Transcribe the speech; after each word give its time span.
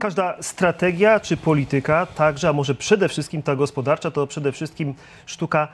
Każda 0.00 0.36
strategia 0.40 1.20
czy 1.20 1.36
polityka, 1.36 2.06
także, 2.06 2.48
a 2.48 2.52
może 2.52 2.74
przede 2.74 3.08
wszystkim 3.08 3.42
ta 3.42 3.56
gospodarcza, 3.56 4.10
to 4.10 4.26
przede 4.26 4.52
wszystkim 4.52 4.94
sztuka 5.26 5.68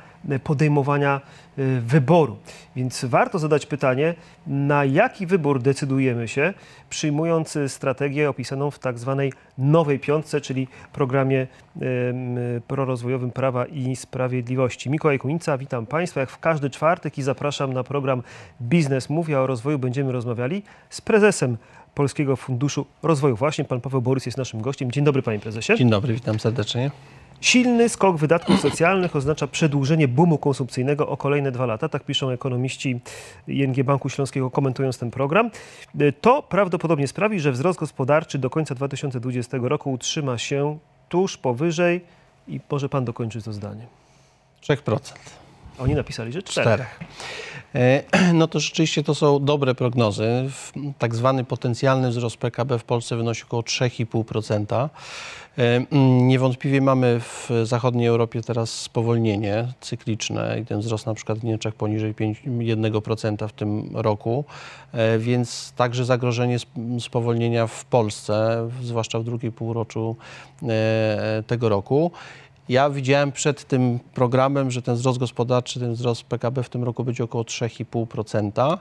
podejmowania 0.45 1.21
y, 1.58 1.81
wyboru. 1.81 2.37
Więc 2.77 3.05
warto 3.05 3.39
zadać 3.39 3.67
pytanie, 3.67 4.15
na 4.47 4.85
jaki 4.85 5.27
wybór 5.27 5.63
decydujemy 5.63 6.29
się, 6.29 6.55
przyjmując 6.91 7.58
strategię 7.69 8.29
opisaną 8.29 8.71
w 8.71 8.79
tak 8.79 8.98
zwanej 8.98 9.32
nowej 9.59 9.98
piątce, 9.98 10.41
czyli 10.41 10.68
programie 10.93 11.46
prorozwojowym 12.68 13.30
Prawa 13.30 13.66
i 13.66 13.96
Sprawiedliwości. 13.96 14.91
Mikołaj 14.91 15.18
Kunica, 15.18 15.59
witam 15.59 15.86
Państwa 15.86 16.20
jak 16.20 16.30
w 16.30 16.39
każdy 16.39 16.70
czwartek 16.70 17.18
i 17.18 17.23
zapraszam 17.23 17.73
na 17.73 17.84
program 17.84 18.23
Biznes 18.62 19.11
Mówi, 19.11 19.34
a 19.34 19.41
o 19.41 19.46
rozwoju 19.46 19.79
będziemy 19.79 20.12
rozmawiali 20.12 20.62
z 20.91 21.00
prezesem 21.00 21.57
Polskiego 21.95 22.36
Funduszu 22.36 22.86
Rozwoju. 23.02 23.36
Właśnie 23.36 23.64
pan 23.64 23.80
Paweł 23.80 24.02
Borys 24.02 24.27
jest 24.27 24.38
naszym 24.38 24.61
gościem. 24.61 24.92
Dzień 24.92 25.05
dobry 25.05 25.23
panie 25.23 25.38
prezesie. 25.38 25.77
Dzień 25.77 25.91
dobry, 25.91 26.15
witam 26.15 26.41
serdecznie. 26.41 26.91
Silny 27.41 27.88
skok 27.88 28.16
wydatków 28.16 28.60
socjalnych 28.60 29.16
oznacza 29.16 29.46
przedłużenie 29.46 30.09
boomu 30.09 30.38
konsumpcyjnego 30.38 31.09
o 31.09 31.16
kolejne 31.16 31.52
dwa 31.52 31.66
lata. 31.66 31.88
Tak 31.88 32.05
piszą 32.05 32.30
ekonomiści 32.30 33.01
ING 33.48 33.82
Banku 33.82 34.09
Śląskiego 34.09 34.51
komentując 34.51 34.98
ten 34.98 35.10
program. 35.10 35.51
To 36.20 36.42
prawdopodobnie 36.42 37.09
sprawi, 37.09 37.41
że 37.41 37.52
wzrost 37.52 37.78
gospodarczy 37.78 38.38
do 38.38 38.51
końca 38.51 38.74
2020 38.74 39.59
roku 39.62 39.93
utrzyma 39.93 40.38
się 40.38 40.79
tuż 41.09 41.37
powyżej 41.37 42.01
i 42.48 42.60
może 42.70 42.88
pan 42.88 43.04
dokończyć 43.04 43.45
to 43.45 43.52
zdanie. 43.52 43.87
3%. 44.62 45.41
Oni 45.78 45.94
napisali, 45.94 46.32
że 46.32 46.42
4. 46.42 46.64
4. 46.64 46.84
E, 47.74 48.02
no 48.34 48.48
to 48.48 48.60
rzeczywiście 48.60 49.02
to 49.02 49.14
są 49.14 49.44
dobre 49.44 49.74
prognozy. 49.74 50.50
Tak 50.98 51.14
zwany 51.14 51.45
potencjalny 51.45 52.10
wzrost 52.10 52.36
PKB 52.36 52.78
w 52.78 52.84
Polsce 52.84 53.16
wynosi 53.16 53.42
około 53.42 53.62
3,5%. 53.62 54.88
E, 55.58 55.86
niewątpliwie 56.22 56.80
mamy 56.80 57.20
w 57.20 57.51
zachodniej 57.64 58.06
Europie 58.06 58.42
teraz 58.42 58.70
spowolnienie 58.70 59.68
cykliczne 59.80 60.59
i 60.60 60.64
ten 60.64 60.80
wzrost 60.80 61.06
na 61.06 61.14
przykład 61.14 61.38
w 61.38 61.45
Niemczech 61.45 61.74
poniżej 61.74 62.14
1% 62.14 63.48
w 63.48 63.52
tym 63.52 63.90
roku, 63.95 64.45
e, 64.92 65.19
więc 65.19 65.73
także 65.77 66.05
zagrożenie 66.05 66.57
spowolnienia 67.01 67.67
w 67.67 67.84
Polsce, 67.84 68.69
zwłaszcza 68.83 69.19
w 69.19 69.25
drugiej 69.25 69.53
półroczu 69.53 70.17
tego 71.47 71.69
roku. 71.69 72.12
Ja 72.69 72.91
widziałem 72.91 73.33
przed 73.33 73.65
tym 73.65 73.99
programem, 74.15 74.71
że 74.71 74.83
ten 74.83 74.95
wzrost 74.95 75.19
gospodarczy, 75.19 75.81
ten 75.81 75.95
wzrost 75.95 76.25
PKB 76.25 76.63
w 76.63 76.69
tym 76.69 76.85
roku 76.85 77.05
będzie 77.05 77.25
około 77.25 77.45
3,5%. 77.45 78.79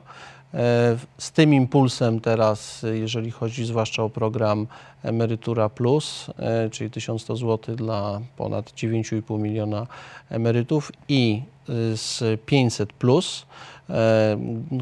E, 0.53 0.97
z 1.17 1.31
tym 1.31 1.53
impulsem 1.53 2.19
teraz, 2.21 2.85
jeżeli 2.93 3.31
chodzi 3.31 3.65
zwłaszcza 3.65 4.03
o 4.03 4.09
program 4.09 4.67
Emerytura 5.03 5.69
Plus, 5.69 6.27
e, 6.39 6.69
czyli 6.69 6.89
1100 6.89 7.35
zł 7.35 7.75
dla 7.75 8.21
ponad 8.37 8.71
9,5 8.71 9.39
miliona 9.39 9.87
emerytów 10.29 10.91
i 11.09 11.41
e, 11.69 11.73
z 11.97 12.41
500 12.45 12.93
Plus, 12.93 13.45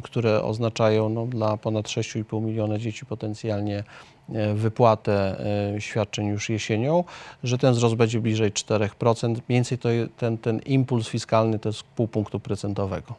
które 0.04 0.44
oznaczają 0.44 1.10
no, 1.10 1.26
dla 1.26 1.58
ponad 1.58 1.86
6,5 1.86 2.42
miliona 2.42 2.78
dzieci 2.78 3.06
potencjalnie 3.06 3.84
wypłatę 4.56 5.46
e, 5.76 5.82
świadczeń 5.82 6.28
już 6.28 6.50
jesienią, 6.50 7.04
że 7.44 7.58
ten 7.58 7.74
wzrost 7.74 7.96
będzie 7.96 8.20
bliżej 8.20 8.52
4%. 8.52 9.28
Mniej 9.28 9.42
więcej 9.48 9.78
to, 9.78 9.90
ten, 10.18 10.38
ten 10.38 10.60
impuls 10.60 11.10
fiskalny 11.10 11.60
to 11.60 11.70
jest 11.70 11.84
pół 11.84 12.08
punktu 12.08 12.40
procentowego. 12.40 13.16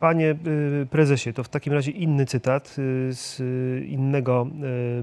Panie 0.00 0.36
y, 0.82 0.86
prezesie, 0.90 1.32
to 1.32 1.44
w 1.44 1.48
takim 1.48 1.72
razie 1.72 1.90
inny 1.90 2.26
cytat 2.26 2.76
z 3.10 3.40
innego 3.88 4.46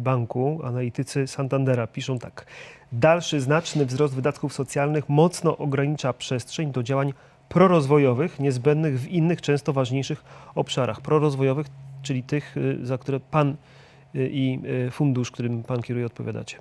banku. 0.02 0.59
Analitycy 0.64 1.28
Santandera 1.28 1.88
piszą 1.88 2.20
tak. 2.20 2.45
Dalszy 2.92 3.42
znaczny 3.42 3.86
wzrost 3.86 4.16
wydatków 4.16 4.53
socjalnych 4.53 5.09
mocno 5.09 5.58
ogranicza 5.58 6.14
przestrzeń 6.14 6.72
do 6.72 6.83
działań 6.83 7.14
prorozwojowych, 7.50 8.39
niezbędnych 8.39 8.99
w 8.99 9.08
innych, 9.08 9.42
często 9.42 9.73
ważniejszych 9.73 10.23
obszarach. 10.55 11.02
Prorozwojowych, 11.02 11.67
czyli 12.02 12.23
tych, 12.23 12.55
za 12.83 12.98
które 12.98 13.20
pan 13.20 13.55
i 14.15 14.59
e, 14.87 14.92
fundusz, 14.92 15.31
którym 15.31 15.64
Pan 15.64 15.81
kieruje, 15.81 16.05
odpowiadacie? 16.05 16.58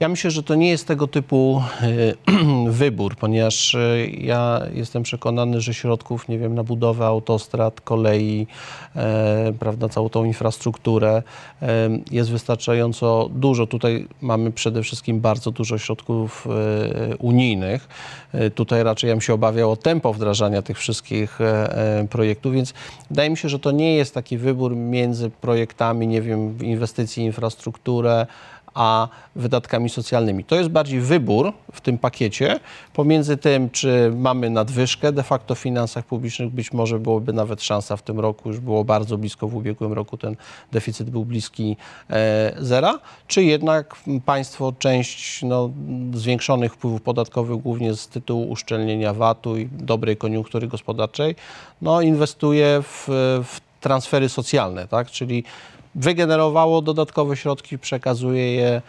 Ja 0.00 0.08
myślę, 0.08 0.30
że 0.30 0.42
to 0.42 0.54
nie 0.54 0.68
jest 0.68 0.86
tego 0.86 1.06
typu 1.06 1.62
e, 1.82 2.70
wybór, 2.70 3.16
ponieważ 3.16 3.74
e, 3.74 4.06
ja 4.06 4.60
jestem 4.74 5.02
przekonany, 5.02 5.60
że 5.60 5.74
środków, 5.74 6.28
nie 6.28 6.38
wiem, 6.38 6.54
na 6.54 6.64
budowę 6.64 7.06
autostrad, 7.06 7.80
kolei, 7.80 8.46
e, 8.96 9.52
prawda, 9.58 9.88
całą 9.88 10.08
tą 10.08 10.24
infrastrukturę 10.24 11.22
e, 11.62 11.90
jest 12.10 12.30
wystarczająco 12.30 13.30
dużo. 13.34 13.66
Tutaj 13.66 14.06
mamy 14.20 14.52
przede 14.52 14.82
wszystkim 14.82 15.20
bardzo 15.20 15.50
dużo 15.50 15.78
środków 15.78 16.46
e, 16.46 17.16
unijnych. 17.16 17.88
Tutaj 18.54 18.82
raczej 18.82 19.08
ja 19.08 19.14
bym 19.14 19.20
się 19.20 19.34
obawiał 19.34 19.72
o 19.72 19.76
tempo 19.76 20.12
wdrażania 20.12 20.62
tych 20.62 20.78
wszystkich 20.78 21.38
projektów, 22.10 22.52
więc 22.52 22.74
wydaje 23.10 23.30
mi 23.30 23.36
się, 23.36 23.48
że 23.48 23.58
to 23.58 23.70
nie 23.70 23.94
jest 23.94 24.14
taki 24.14 24.38
wybór 24.38 24.76
między 24.76 25.30
projektami, 25.30 26.06
nie 26.06 26.22
wiem, 26.22 26.58
inwestycji 26.62 27.24
infrastrukturę, 27.24 28.26
a 28.74 29.08
wydatkami 29.36 29.88
socjalnymi. 29.88 30.44
To 30.44 30.56
jest 30.56 30.68
bardziej 30.68 31.00
wybór 31.00 31.52
w 31.72 31.80
tym 31.80 31.98
pakiecie 31.98 32.60
pomiędzy 32.92 33.36
tym, 33.36 33.70
czy 33.70 34.12
mamy 34.16 34.50
nadwyżkę 34.50 35.12
de 35.12 35.22
facto 35.22 35.54
w 35.54 35.58
finansach 35.58 36.04
publicznych, 36.04 36.50
być 36.50 36.72
może 36.72 36.98
byłoby 36.98 37.32
nawet 37.32 37.62
szansa 37.62 37.96
w 37.96 38.02
tym 38.02 38.20
roku, 38.20 38.48
już 38.48 38.60
było 38.60 38.84
bardzo 38.84 39.18
blisko 39.18 39.48
w 39.48 39.54
ubiegłym 39.54 39.92
roku, 39.92 40.16
ten 40.16 40.36
deficyt 40.72 41.10
był 41.10 41.24
bliski 41.24 41.76
e, 42.10 42.52
zera, 42.58 42.98
czy 43.26 43.44
jednak 43.44 43.96
państwo 44.24 44.72
część 44.78 45.42
no, 45.42 45.70
zwiększonych 46.14 46.74
wpływów 46.74 47.02
podatkowych, 47.02 47.56
głównie 47.56 47.94
z 47.94 48.08
tytułu 48.08 48.50
uszczelnienia 48.50 49.14
VAT-u 49.14 49.56
i 49.56 49.68
dobrej 49.72 50.16
koniunktury 50.16 50.66
gospodarczej, 50.68 51.34
no, 51.82 52.00
inwestuje 52.00 52.82
w, 52.82 53.04
w 53.44 53.60
transfery 53.80 54.28
socjalne, 54.28 54.88
tak? 54.88 55.10
czyli 55.10 55.44
wygenerowało 55.94 56.82
dodatkowe 56.82 57.36
środki, 57.36 57.78
przekazuje 57.78 58.54
je 58.54 58.82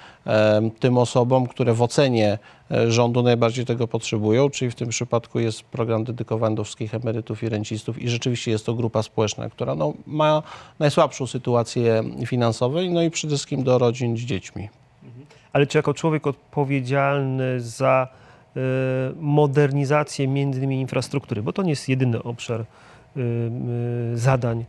tym 0.79 0.97
osobom, 0.97 1.47
które 1.47 1.73
w 1.73 1.81
ocenie 1.81 2.39
e, 2.71 2.91
rządu 2.91 3.23
najbardziej 3.23 3.65
tego 3.65 3.87
potrzebują, 3.87 4.49
czyli 4.49 4.71
w 4.71 4.75
tym 4.75 4.89
przypadku 4.89 5.39
jest 5.39 5.63
program 5.63 6.03
dedykowany 6.03 6.55
do 6.55 6.63
wszystkich 6.63 6.95
emerytów 6.95 7.43
i 7.43 7.49
rencistów 7.49 8.01
i 8.01 8.09
rzeczywiście 8.09 8.51
jest 8.51 8.65
to 8.65 8.73
grupa 8.73 9.03
społeczna, 9.03 9.49
która 9.49 9.75
no, 9.75 9.93
ma 10.07 10.43
najsłabszą 10.79 11.27
sytuację 11.27 12.03
finansową, 12.25 12.79
no 12.91 13.01
i 13.01 13.11
przede 13.11 13.35
wszystkim 13.35 13.63
do 13.63 13.77
rodzin 13.77 14.17
z 14.17 14.19
dziećmi. 14.19 14.69
Mhm. 15.03 15.25
Ale 15.53 15.67
czy 15.67 15.77
jako 15.77 15.93
człowiek 15.93 16.27
odpowiedzialny 16.27 17.61
za 17.61 18.07
y, 18.57 18.59
modernizację 19.19 20.27
między 20.27 20.59
innymi 20.59 20.81
infrastruktury, 20.81 21.43
bo 21.43 21.53
to 21.53 21.63
nie 21.63 21.69
jest 21.69 21.89
jedyny 21.89 22.23
obszar 22.23 22.61
y, 22.61 22.65
zadań 24.13 24.65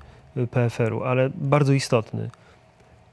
PFR-u, 0.50 1.02
ale 1.02 1.30
bardzo 1.34 1.72
istotny. 1.72 2.30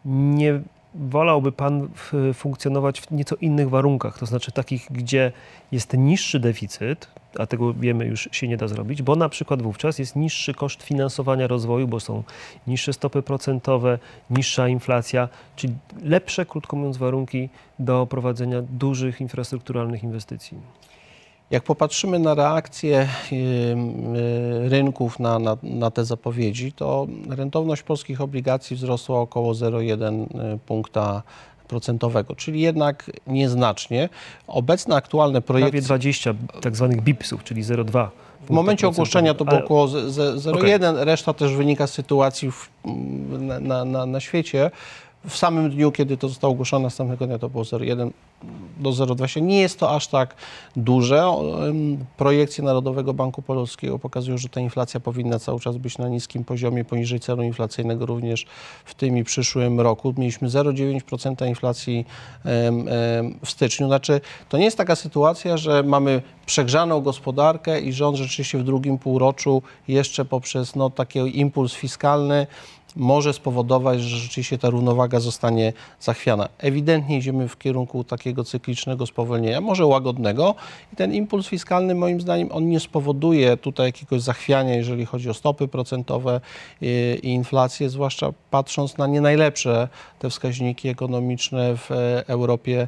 Nie 0.05 0.61
wolałby 0.95 1.51
Pan 1.51 1.89
funkcjonować 2.33 3.01
w 3.01 3.11
nieco 3.11 3.35
innych 3.35 3.69
warunkach, 3.69 4.19
to 4.19 4.25
znaczy 4.25 4.51
takich, 4.51 4.87
gdzie 4.91 5.31
jest 5.71 5.93
niższy 5.97 6.39
deficyt, 6.39 7.07
a 7.39 7.45
tego 7.45 7.73
wiemy 7.73 8.05
już 8.05 8.29
się 8.31 8.47
nie 8.47 8.57
da 8.57 8.67
zrobić, 8.67 9.01
bo 9.01 9.15
na 9.15 9.29
przykład 9.29 9.61
wówczas 9.61 9.99
jest 9.99 10.15
niższy 10.15 10.53
koszt 10.53 10.83
finansowania 10.83 11.47
rozwoju, 11.47 11.87
bo 11.87 11.99
są 11.99 12.23
niższe 12.67 12.93
stopy 12.93 13.21
procentowe, 13.21 13.99
niższa 14.29 14.67
inflacja, 14.67 15.29
czyli 15.55 15.73
lepsze, 16.03 16.45
krótko 16.45 16.77
mówiąc, 16.77 16.97
warunki 16.97 17.49
do 17.79 18.07
prowadzenia 18.07 18.61
dużych 18.61 19.21
infrastrukturalnych 19.21 20.03
inwestycji. 20.03 20.57
Jak 21.51 21.63
popatrzymy 21.63 22.19
na 22.19 22.33
reakcję 22.33 23.07
y, 23.31 24.69
rynków 24.69 25.19
na, 25.19 25.39
na, 25.39 25.57
na, 25.63 25.91
te 25.91 26.05
zapowiedzi, 26.05 26.71
to 26.71 27.07
rentowność 27.29 27.83
polskich 27.83 28.21
obligacji 28.21 28.75
wzrosła 28.75 29.19
około 29.19 29.53
0,1 29.53 30.23
y, 30.55 30.59
punkta 30.59 31.23
procentowego, 31.67 32.35
czyli 32.35 32.61
jednak 32.61 33.11
nieznacznie. 33.27 34.09
Obecne 34.47 34.95
aktualne 34.95 35.41
projekcje... 35.41 35.71
Prawie 35.71 35.85
20 35.85 36.33
tak 36.61 36.75
zwanych 36.75 37.01
BIPS-ów, 37.01 37.43
czyli 37.43 37.63
0,2. 37.63 38.07
W 38.45 38.49
momencie 38.49 38.87
ogłoszenia 38.87 39.33
to 39.33 39.45
było 39.45 39.57
ale... 39.57 39.65
około 39.65 39.87
0,1, 39.87 40.75
okay. 40.75 41.05
reszta 41.05 41.33
też 41.33 41.55
wynika 41.55 41.87
z 41.87 41.93
sytuacji 41.93 42.51
w, 42.51 42.69
na, 43.61 43.85
na, 43.85 44.05
na 44.05 44.19
świecie. 44.19 44.71
W 45.27 45.37
samym 45.37 45.69
dniu, 45.69 45.91
kiedy 45.91 46.17
to 46.17 46.29
zostało 46.29 46.53
ogłoszone, 46.53 46.83
następnego 46.83 47.27
dnia 47.27 47.39
to 47.39 47.49
było 47.49 47.63
0,1 47.63 48.11
do 48.79 48.89
0,20. 48.89 49.41
Nie 49.41 49.59
jest 49.59 49.79
to 49.79 49.95
aż 49.95 50.07
tak 50.07 50.35
duże. 50.75 51.33
Projekcje 52.17 52.63
Narodowego 52.63 53.13
Banku 53.13 53.41
Polskiego 53.41 53.99
pokazują, 53.99 54.37
że 54.37 54.49
ta 54.49 54.59
inflacja 54.59 54.99
powinna 54.99 55.39
cały 55.39 55.59
czas 55.59 55.77
być 55.77 55.97
na 55.97 56.07
niskim 56.07 56.43
poziomie, 56.43 56.85
poniżej 56.85 57.19
celu 57.19 57.43
inflacyjnego 57.43 58.05
również 58.05 58.45
w 58.85 58.93
tym 58.93 59.17
i 59.17 59.23
przyszłym 59.23 59.79
roku. 59.79 60.13
Mieliśmy 60.17 60.47
0,9% 60.49 61.47
inflacji 61.47 62.05
w 63.43 63.49
styczniu. 63.49 63.87
Znaczy, 63.87 64.21
to 64.49 64.57
nie 64.57 64.65
jest 64.65 64.77
taka 64.77 64.95
sytuacja, 64.95 65.57
że 65.57 65.83
mamy 65.83 66.21
przegrzaną 66.45 67.01
gospodarkę 67.01 67.81
i 67.81 67.93
rząd 67.93 68.17
rzeczywiście 68.17 68.57
w 68.57 68.63
drugim 68.63 68.97
półroczu 68.97 69.61
jeszcze 69.87 70.25
poprzez 70.25 70.75
no, 70.75 70.89
taki 70.89 71.39
impuls 71.39 71.73
fiskalny 71.73 72.47
może 72.95 73.33
spowodować, 73.33 74.01
że 74.01 74.17
rzeczywiście 74.17 74.57
ta 74.57 74.69
równowaga 74.69 75.19
zostanie 75.19 75.73
zachwiana. 75.99 76.49
Ewidentnie 76.57 77.17
idziemy 77.17 77.47
w 77.47 77.57
kierunku 77.57 78.03
takiego 78.03 78.43
cyklicznego 78.43 79.05
spowolnienia, 79.05 79.61
może 79.61 79.85
łagodnego 79.85 80.55
i 80.93 80.95
ten 80.95 81.13
impuls 81.13 81.47
fiskalny 81.47 81.95
moim 81.95 82.21
zdaniem 82.21 82.49
on 82.51 82.69
nie 82.69 82.79
spowoduje 82.79 83.57
tutaj 83.57 83.85
jakiegoś 83.85 84.21
zachwiania, 84.21 84.75
jeżeli 84.75 85.05
chodzi 85.05 85.29
o 85.29 85.33
stopy 85.33 85.67
procentowe 85.67 86.41
i, 86.81 87.19
i 87.23 87.27
inflację, 87.27 87.89
zwłaszcza 87.89 88.33
patrząc 88.51 88.97
na 88.97 89.07
nie 89.07 89.21
najlepsze 89.21 89.87
te 90.19 90.29
wskaźniki 90.29 90.89
ekonomiczne 90.89 91.77
w 91.77 91.91
e, 91.91 92.27
Europie 92.27 92.87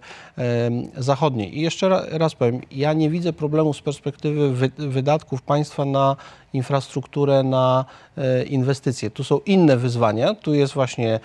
Zachodniej. 0.97 1.57
I 1.57 1.61
jeszcze 1.61 2.07
raz 2.11 2.35
powiem, 2.35 2.61
ja 2.71 2.93
nie 2.93 3.09
widzę 3.09 3.33
problemu 3.33 3.73
z 3.73 3.81
perspektywy 3.81 4.51
wy, 4.51 4.71
wydatków 4.77 5.41
państwa 5.41 5.85
na 5.85 6.15
infrastrukturę, 6.53 7.43
na 7.43 7.85
e, 8.17 8.43
inwestycje. 8.43 9.11
Tu 9.11 9.23
są 9.23 9.39
inne 9.45 9.77
wyzwania, 9.77 10.33
tu 10.33 10.53
jest 10.53 10.73
właśnie 10.73 11.19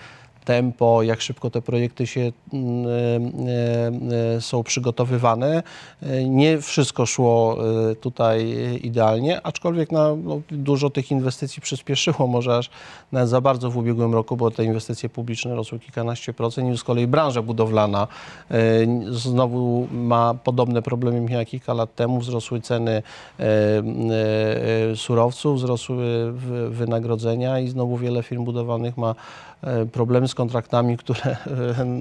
tempo, 0.47 1.03
jak 1.03 1.21
szybko 1.21 1.49
te 1.49 1.61
projekty 1.61 2.07
się 2.07 2.31
mm, 2.53 2.85
e, 4.31 4.35
e, 4.35 4.41
są 4.41 4.63
przygotowywane. 4.63 5.63
E, 6.01 6.23
nie 6.23 6.61
wszystko 6.61 7.05
szło 7.05 7.57
tutaj 8.01 8.55
idealnie, 8.83 9.41
aczkolwiek 9.41 9.91
no, 9.91 10.15
no, 10.15 10.41
dużo 10.51 10.89
tych 10.89 11.11
inwestycji 11.11 11.61
przyspieszyło, 11.61 12.27
może 12.27 12.57
aż 12.57 12.69
nawet 13.11 13.29
za 13.29 13.41
bardzo 13.41 13.71
w 13.71 13.77
ubiegłym 13.77 14.13
roku, 14.13 14.37
bo 14.37 14.51
te 14.51 14.63
inwestycje 14.63 15.09
publiczne 15.09 15.55
rosły 15.55 15.79
kilkanaście 15.79 16.33
procent 16.33 16.73
i 16.73 16.77
z 16.77 16.83
kolei 16.83 17.07
branża 17.07 17.41
budowlana 17.41 18.07
znowu 19.09 19.87
ma 19.91 20.33
podobne 20.33 20.81
problemy 20.81 21.21
miała 21.21 21.45
kilka 21.45 21.73
lat 21.73 21.95
temu. 21.95 22.19
Wzrosły 22.19 22.61
ceny 22.61 23.03
surowców, 24.95 25.57
wzrosły 25.57 26.33
wynagrodzenia 26.69 27.59
i 27.59 27.67
znowu 27.67 27.97
wiele 27.97 28.23
firm 28.23 28.43
budowlanych 28.43 28.97
ma 28.97 29.15
E, 29.63 29.85
problemy 29.85 30.27
z 30.27 30.35
kontraktami, 30.37 30.97
które 30.97 31.37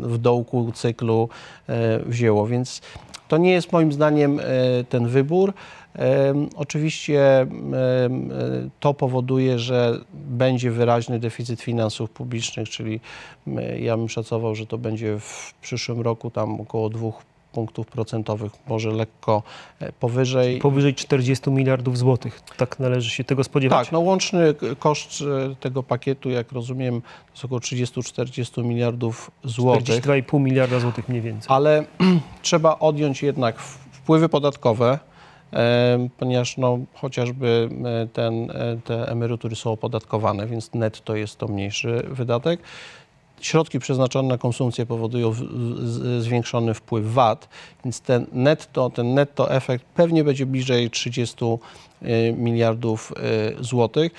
w 0.03 0.19
dołku 0.19 0.73
cyklu 0.73 1.29
e, 1.69 1.99
wzięło. 1.99 2.47
Więc 2.47 2.81
to 3.29 3.37
nie 3.37 3.53
jest 3.53 3.73
moim 3.73 3.93
zdaniem 3.93 4.41
e, 4.41 4.45
ten 4.85 5.09
wybór. 5.09 5.53
Oczywiście 6.57 7.47
to 8.81 8.95
powoduje, 8.95 9.59
że 9.59 9.99
będzie 10.15 10.71
wyraźny 10.71 11.19
deficyt 11.19 11.61
finansów 11.61 12.11
publicznych, 12.11 12.69
czyli 12.69 13.01
ja 13.79 13.97
bym 13.97 14.09
szacował, 14.09 14.55
że 14.55 14.67
to 14.67 14.79
będzie 14.79 15.21
w 15.21 15.55
przyszłym 15.61 16.01
roku 16.01 16.31
tam 16.31 16.61
około 16.61 16.89
2 16.89 17.13
punktów 17.57 17.87
procentowych, 17.87 18.53
może 18.67 18.91
lekko 18.91 19.43
e, 19.81 19.93
powyżej. 19.93 20.59
Powyżej 20.59 20.95
40 20.95 21.51
miliardów 21.51 21.99
złotych. 21.99 22.41
Tak 22.57 22.79
należy 22.79 23.11
się 23.11 23.25
tego 23.25 23.45
spodziewać? 23.45 23.87
Tak, 23.87 23.93
no 23.93 24.01
łączny 24.01 24.55
koszt 24.79 25.23
e, 25.23 25.55
tego 25.55 25.83
pakietu, 25.83 26.31
jak 26.31 26.53
rozumiem, 26.53 27.01
to 27.01 27.33
jest 27.33 27.45
około 27.45 27.61
30-40 27.61 28.65
miliardów 28.65 29.31
złotych. 29.45 29.85
42,5 29.85 30.41
miliarda 30.41 30.81
złotych 30.81 31.09
mniej 31.09 31.23
więcej. 31.23 31.47
Ale 31.49 31.85
trzeba 32.43 32.79
odjąć 32.79 33.23
jednak 33.23 33.59
wpływy 33.93 34.29
podatkowe, 34.29 34.99
e, 35.53 36.09
ponieważ 36.19 36.57
no, 36.57 36.79
chociażby 36.95 37.69
ten, 38.13 38.49
te 38.85 39.09
emerytury 39.09 39.57
są 39.57 39.73
opodatkowane, 39.73 40.47
więc 40.47 40.75
netto 40.75 41.17
jest 41.17 41.39
to 41.39 41.49
mniejszy 41.49 42.07
wydatek. 42.11 42.61
Środki 43.41 43.79
przeznaczone 43.79 44.29
na 44.29 44.39
konsumpcję 44.39 44.87
powodują 44.87 45.35
zwiększony 46.19 46.75
wpływ 46.75 47.13
VAT, 47.13 47.49
więc 47.85 48.01
ten 48.01 48.27
netto, 48.33 48.91
ten 48.91 49.15
netto 49.15 49.55
efekt 49.55 49.85
pewnie 49.95 50.25
będzie 50.25 50.47
bliżej 50.47 50.91
30 50.91 51.45
y, 51.45 52.35
miliardów 52.39 53.13
y, 53.61 53.65
złotych. 53.65 54.13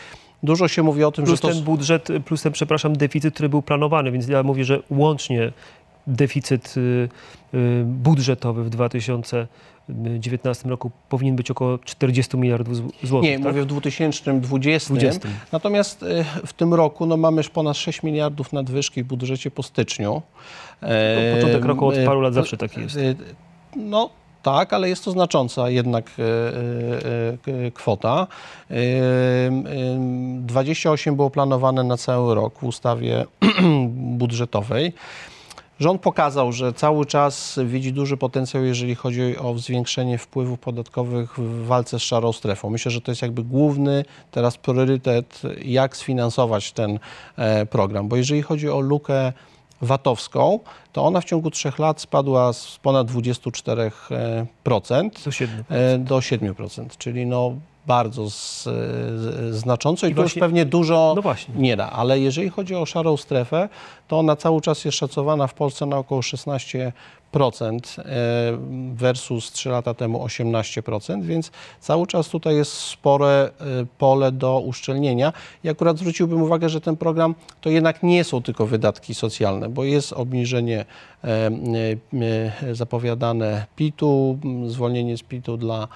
Dużo 0.44 0.68
się 0.68 0.84
mówi 0.84 1.04
o 1.04 1.12
tym, 1.12 1.26
plus 1.26 1.36
że 1.36 1.42
to... 1.42 1.48
ten 1.48 1.64
budżet, 1.64 2.08
plus 2.26 2.42
ten, 2.42 2.52
przepraszam, 2.52 2.96
deficyt, 2.98 3.34
który 3.34 3.50
był 3.50 3.62
planowany, 3.62 4.12
więc 4.12 4.28
ja 4.28 4.44
mówię, 4.44 4.66
że 4.66 4.80
łącznie 4.90 5.52
deficyt 6.08 6.76
y, 6.78 7.10
budżetowy 7.86 8.64
w 8.64 8.70
2000 8.70 9.48
2019 9.90 10.70
roku 10.70 10.92
powinien 11.10 11.36
być 11.36 11.52
około 11.52 11.78
40 11.78 12.38
miliardów 12.38 12.78
złotych. 13.04 13.30
Nie, 13.30 13.40
tak? 13.40 13.48
mówię 13.48 13.62
w 13.62 13.66
2020. 13.66 14.94
20. 14.94 15.30
Natomiast 15.52 16.04
e, 16.04 16.24
w 16.46 16.54
tym 16.54 16.74
roku 16.74 17.06
no, 17.06 17.18
mamy 17.18 17.38
już 17.38 17.50
ponad 17.50 17.78
6 17.78 18.04
miliardów 18.04 18.54
nadwyżki 18.54 19.04
w 19.04 19.08
budżecie 19.08 19.52
po 19.52 19.64
styczniu. 19.64 20.22
No, 20.82 20.88
początek 21.36 21.66
roku 21.66 21.88
od 21.88 21.96
paru 22.06 22.22
lat 22.22 22.34
zawsze 22.34 22.58
taki 22.58 22.82
jest. 22.82 22.98
No, 23.76 24.10
tak, 24.44 24.74
ale 24.74 24.90
jest 24.90 25.06
to 25.06 25.12
znacząca 25.12 25.70
jednak 25.70 26.12
kwota. 27.74 28.28
28 30.40 31.16
było 31.16 31.30
planowane 31.30 31.84
na 31.84 31.98
cały 31.98 32.36
rok 32.36 32.60
w 32.60 32.64
ustawie 32.64 33.26
budżetowej. 34.22 34.94
Rząd 35.80 36.02
pokazał, 36.02 36.52
że 36.52 36.74
cały 36.74 37.06
czas 37.06 37.60
widzi 37.66 37.94
duży 37.94 38.18
potencjał, 38.18 38.64
jeżeli 38.64 38.96
chodzi 38.96 39.38
o 39.38 39.58
zwiększenie 39.58 40.18
wpływów 40.18 40.60
podatkowych 40.60 41.40
w 41.40 41.66
walce 41.66 42.00
z 42.00 42.02
szarą 42.02 42.34
strefą. 42.34 42.70
Myślę, 42.70 42.92
że 42.92 43.02
to 43.02 43.12
jest 43.12 43.22
jakby 43.22 43.44
główny 43.44 44.06
teraz 44.32 44.58
priorytet, 44.58 45.42
jak 45.66 45.98
sfinansować 45.98 46.72
ten 46.72 47.00
e, 47.36 47.66
program, 47.66 48.08
bo 48.08 48.16
jeżeli 48.16 48.42
chodzi 48.42 48.70
o 48.70 48.80
lukę 48.80 49.34
VAT-owską, 49.82 50.60
to 50.94 51.06
ona 51.06 51.22
w 51.22 51.26
ciągu 51.26 51.52
trzech 51.52 51.80
lat 51.80 52.02
spadła 52.02 52.54
z 52.54 52.80
ponad 52.82 53.08
24% 53.08 54.46
do 55.24 55.32
7%, 55.32 55.48
e, 55.70 55.98
do 55.98 56.18
7% 56.18 56.86
czyli 56.98 57.26
no 57.26 57.56
bardzo 57.88 58.30
z, 58.30 58.64
z, 58.64 59.56
znacząco 59.56 60.08
i, 60.08 60.12
I 60.12 60.16
to 60.16 60.22
właśnie, 60.22 60.40
już 60.40 60.42
pewnie 60.42 60.66
dużo 60.66 61.16
no 61.24 61.36
nie 61.56 61.78
da. 61.78 61.90
Ale 61.90 62.20
jeżeli 62.20 62.50
chodzi 62.50 62.76
o 62.76 62.86
szarą 62.86 63.18
strefę, 63.18 63.70
to 64.08 64.20
ona 64.20 64.36
cały 64.36 64.62
czas 64.62 64.86
jest 64.86 64.98
szacowana 64.98 65.48
w 65.48 65.54
Polsce 65.54 65.86
na 65.86 65.98
około 65.98 66.22
16%. 66.22 66.92
E, 67.36 68.58
versus 68.94 69.52
3 69.52 69.70
lata 69.70 69.94
temu 69.94 70.26
18%, 70.26 71.24
więc 71.24 71.52
cały 71.80 72.08
czas 72.08 72.30
tutaj 72.30 72.56
jest 72.56 72.72
spore 72.72 73.50
e, 73.60 73.86
pole 73.98 74.32
do 74.32 74.60
uszczelnienia. 74.60 75.34
I 75.64 75.70
akurat 75.70 75.98
zwróciłbym 75.98 76.42
uwagę, 76.42 76.70
że 76.70 76.82
ten 76.82 76.98
program 76.98 77.36
to 77.62 77.70
jednak 77.70 78.04
nie 78.04 78.24
są 78.24 78.42
tylko 78.42 78.68
wydatki 78.68 79.16
socjalne, 79.16 79.70
bo 79.70 79.84
jest 79.84 80.14
obniżenie 80.14 80.86
e, 81.24 82.76
zapowiadane 82.76 83.66
PIT-u, 83.76 84.38
zwolnienie 84.68 85.18
z 85.18 85.24
PIT-u 85.24 85.58
dla 85.58 85.88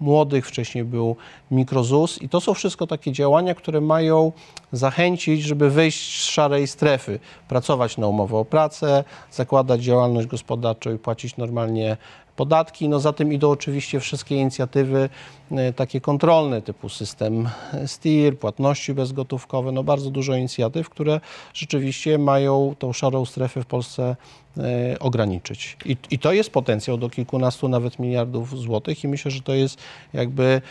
młodych, 0.00 0.46
wcześniej 0.46 0.84
był 0.84 1.16
mikrozus 1.50 2.22
i 2.22 2.28
to 2.28 2.40
są 2.40 2.54
wszystko 2.54 2.86
takie 2.86 3.12
działania, 3.12 3.54
które 3.54 3.80
mają 3.80 4.32
zachęcić, 4.72 5.42
żeby 5.42 5.70
wyjść 5.70 6.22
z 6.22 6.24
szarej 6.24 6.66
strefy, 6.66 7.18
pracować 7.48 7.98
na 7.98 8.06
umowę 8.06 8.36
o 8.36 8.44
pracę, 8.44 9.04
zakładać 9.30 9.82
działalność 9.82 10.26
gospodarczą 10.26 10.94
i 10.94 10.98
płacić 10.98 11.36
normalnie 11.36 11.96
podatki. 12.36 12.88
No 12.88 13.00
za 13.00 13.12
tym 13.12 13.32
idą 13.32 13.50
oczywiście 13.50 14.00
wszystkie 14.00 14.36
inicjatywy 14.36 15.08
e, 15.50 15.72
takie 15.72 16.00
kontrolne, 16.00 16.62
typu 16.62 16.88
system 16.88 17.48
STIR, 17.86 18.38
płatności 18.38 18.94
bezgotówkowe, 18.94 19.72
no 19.72 19.84
bardzo 19.84 20.10
dużo 20.10 20.34
inicjatyw, 20.34 20.88
które 20.88 21.20
rzeczywiście 21.54 22.18
mają 22.18 22.74
tą 22.78 22.92
szarą 22.92 23.24
strefę 23.24 23.62
w 23.62 23.66
Polsce 23.66 24.16
e, 24.56 24.98
ograniczyć. 24.98 25.76
I, 25.84 25.96
I 26.10 26.18
to 26.18 26.32
jest 26.32 26.50
potencjał 26.50 26.98
do 26.98 27.10
kilkunastu 27.10 27.68
nawet 27.68 27.98
miliardów 27.98 28.58
złotych 28.58 29.04
i 29.04 29.08
myślę, 29.08 29.30
że 29.30 29.40
to 29.40 29.54
jest 29.54 29.78
jakby 30.12 30.62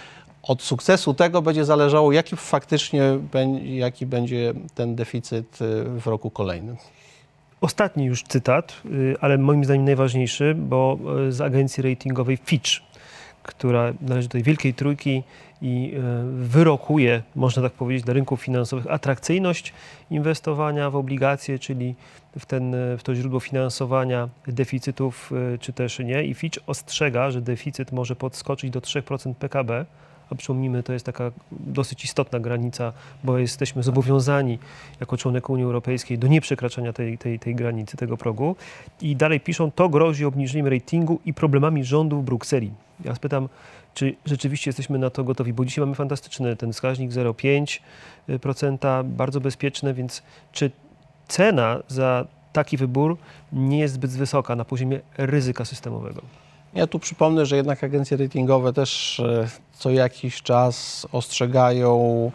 od 0.44 0.62
sukcesu 0.62 1.14
tego 1.14 1.42
będzie 1.42 1.66
zależało, 1.66 2.12
jaki 2.12 2.36
faktycznie 2.36 3.02
jaki 3.64 4.06
będzie 4.06 4.54
ten 4.76 4.96
deficyt 4.96 5.62
y, 5.62 5.84
w 5.84 6.08
roku 6.08 6.32
kolejnym. 6.32 6.76
Ostatni 7.62 8.06
już 8.06 8.24
cytat, 8.24 8.82
y, 8.86 9.16
ale 9.22 9.38
moim 9.38 9.66
zdaniem 9.66 9.86
najważniejszy, 9.86 10.56
bo 10.58 10.98
y, 11.28 11.32
z 11.32 11.42
agencji 11.42 11.84
ratingowej 11.84 12.38
Fitch, 12.38 12.72
która 13.44 13.94
należy 14.02 14.28
do 14.28 14.32
tej 14.32 14.44
wielkiej 14.44 14.74
trójki 14.74 15.24
i 15.64 15.94
wyrokuje, 16.34 17.24
można 17.36 17.64
tak 17.64 17.72
powiedzieć, 17.72 18.06
dla 18.06 18.14
rynków 18.14 18.42
finansowych 18.42 18.92
atrakcyjność 18.92 19.74
inwestowania 20.12 20.90
w 20.90 20.96
obligacje, 20.96 21.60
czyli 21.60 21.96
w, 22.40 22.46
ten, 22.46 22.76
w 22.98 23.04
to 23.04 23.16
źródło 23.16 23.40
finansowania 23.40 24.30
deficytów, 24.48 25.32
czy 25.60 25.74
też 25.74 26.00
nie. 26.00 26.24
I 26.24 26.34
Fitch 26.34 26.60
ostrzega, 26.68 27.32
że 27.32 27.42
deficyt 27.42 27.92
może 27.92 28.16
podskoczyć 28.16 28.72
do 28.72 28.80
3% 28.80 29.34
PKB 29.34 29.86
a 30.32 30.36
przypomnijmy, 30.36 30.84
to 30.84 30.94
jest 30.94 31.06
taka 31.06 31.32
dosyć 31.52 32.04
istotna 32.04 32.40
granica, 32.40 32.94
bo 33.24 33.38
jesteśmy 33.38 33.84
zobowiązani 33.84 34.60
jako 35.00 35.18
członek 35.18 35.50
Unii 35.50 35.66
Europejskiej 35.66 36.18
do 36.18 36.28
nieprzekraczania 36.28 36.94
tej, 36.94 37.18
tej, 37.18 37.40
tej 37.40 37.56
granicy, 37.56 37.98
tego 37.98 38.18
progu. 38.18 38.56
I 39.02 39.16
dalej 39.16 39.40
piszą, 39.40 39.72
to 39.72 39.90
grozi 39.90 40.26
obniżeniem 40.26 40.68
ratingu 40.68 41.20
i 41.26 41.34
problemami 41.34 41.84
rządu 41.84 42.22
w 42.22 42.24
Brukseli. 42.24 42.72
Ja 43.06 43.16
spytam, 43.16 43.50
czy 43.94 44.16
rzeczywiście 44.26 44.70
jesteśmy 44.70 45.00
na 45.00 45.10
to 45.10 45.24
gotowi, 45.24 45.54
bo 45.54 45.66
dzisiaj 45.66 45.82
mamy 45.82 45.96
fantastyczny 45.96 46.56
ten 46.56 46.74
wskaźnik 46.74 47.12
0,5%, 47.12 49.04
bardzo 49.04 49.42
bezpieczne, 49.42 49.94
więc 49.94 50.24
czy 50.52 50.72
cena 51.28 51.80
za 51.88 52.26
taki 52.54 52.78
wybór 52.78 53.18
nie 53.54 53.80
jest 53.80 53.94
zbyt 53.94 54.12
wysoka 54.12 54.56
na 54.56 54.66
poziomie 54.66 55.00
ryzyka 55.18 55.66
systemowego? 55.66 56.22
Ja 56.74 56.88
tu 56.88 57.00
przypomnę, 57.00 57.46
że 57.46 57.56
jednak 57.56 57.84
agencje 57.84 58.18
ratingowe 58.18 58.74
też 58.74 59.20
e, 59.20 59.48
co 59.74 59.90
jakiś 59.90 60.42
czas 60.42 61.08
ostrzegają 61.12 62.32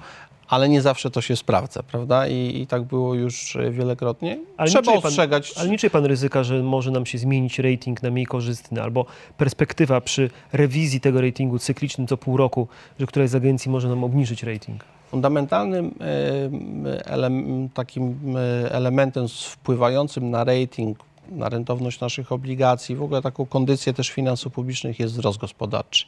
ale 0.48 0.68
nie 0.68 0.82
zawsze 0.82 1.10
to 1.10 1.20
się 1.20 1.36
sprawdza, 1.36 1.82
prawda? 1.82 2.28
I, 2.28 2.60
i 2.62 2.66
tak 2.66 2.82
było 2.82 3.14
już 3.14 3.58
wielokrotnie. 3.70 4.38
Ale 4.56 4.70
Trzeba 4.70 4.92
pan- 4.92 5.02
ostrzegać. 5.04 5.52
Ale 5.56 5.68
nie 5.68 5.78
czuje 5.78 5.90
pan 5.90 6.04
ryzyka, 6.04 6.44
że 6.44 6.62
może 6.62 6.90
nam 6.90 7.06
się 7.06 7.18
zmienić 7.18 7.58
rating 7.58 8.02
na 8.02 8.10
mniej 8.10 8.26
korzystny, 8.26 8.82
albo 8.82 9.06
perspektywa 9.36 10.00
przy 10.00 10.30
rewizji 10.52 11.00
tego 11.00 11.20
ratingu 11.20 11.58
cyklicznym 11.58 12.06
co 12.06 12.16
pół 12.16 12.36
roku, 12.36 12.68
że 13.00 13.06
któraś 13.06 13.30
z 13.30 13.34
agencji 13.34 13.70
może 13.70 13.88
nam 13.88 14.04
obniżyć 14.04 14.42
rating? 14.42 14.84
Fundamentalnym 15.10 15.94
e, 16.00 17.06
elem, 17.06 17.68
takim 17.74 18.36
e, 18.36 18.72
elementem 18.72 19.28
wpływającym 19.28 20.30
na 20.30 20.44
rating, 20.44 20.98
na 21.30 21.48
rentowność 21.48 22.00
naszych 22.00 22.32
obligacji, 22.32 22.96
w 22.96 23.02
ogóle 23.02 23.22
taką 23.22 23.46
kondycję 23.46 23.92
też 23.92 24.10
finansów 24.10 24.52
publicznych 24.52 24.98
jest 24.98 25.14
wzrost 25.14 25.38
gospodarczy. 25.38 26.06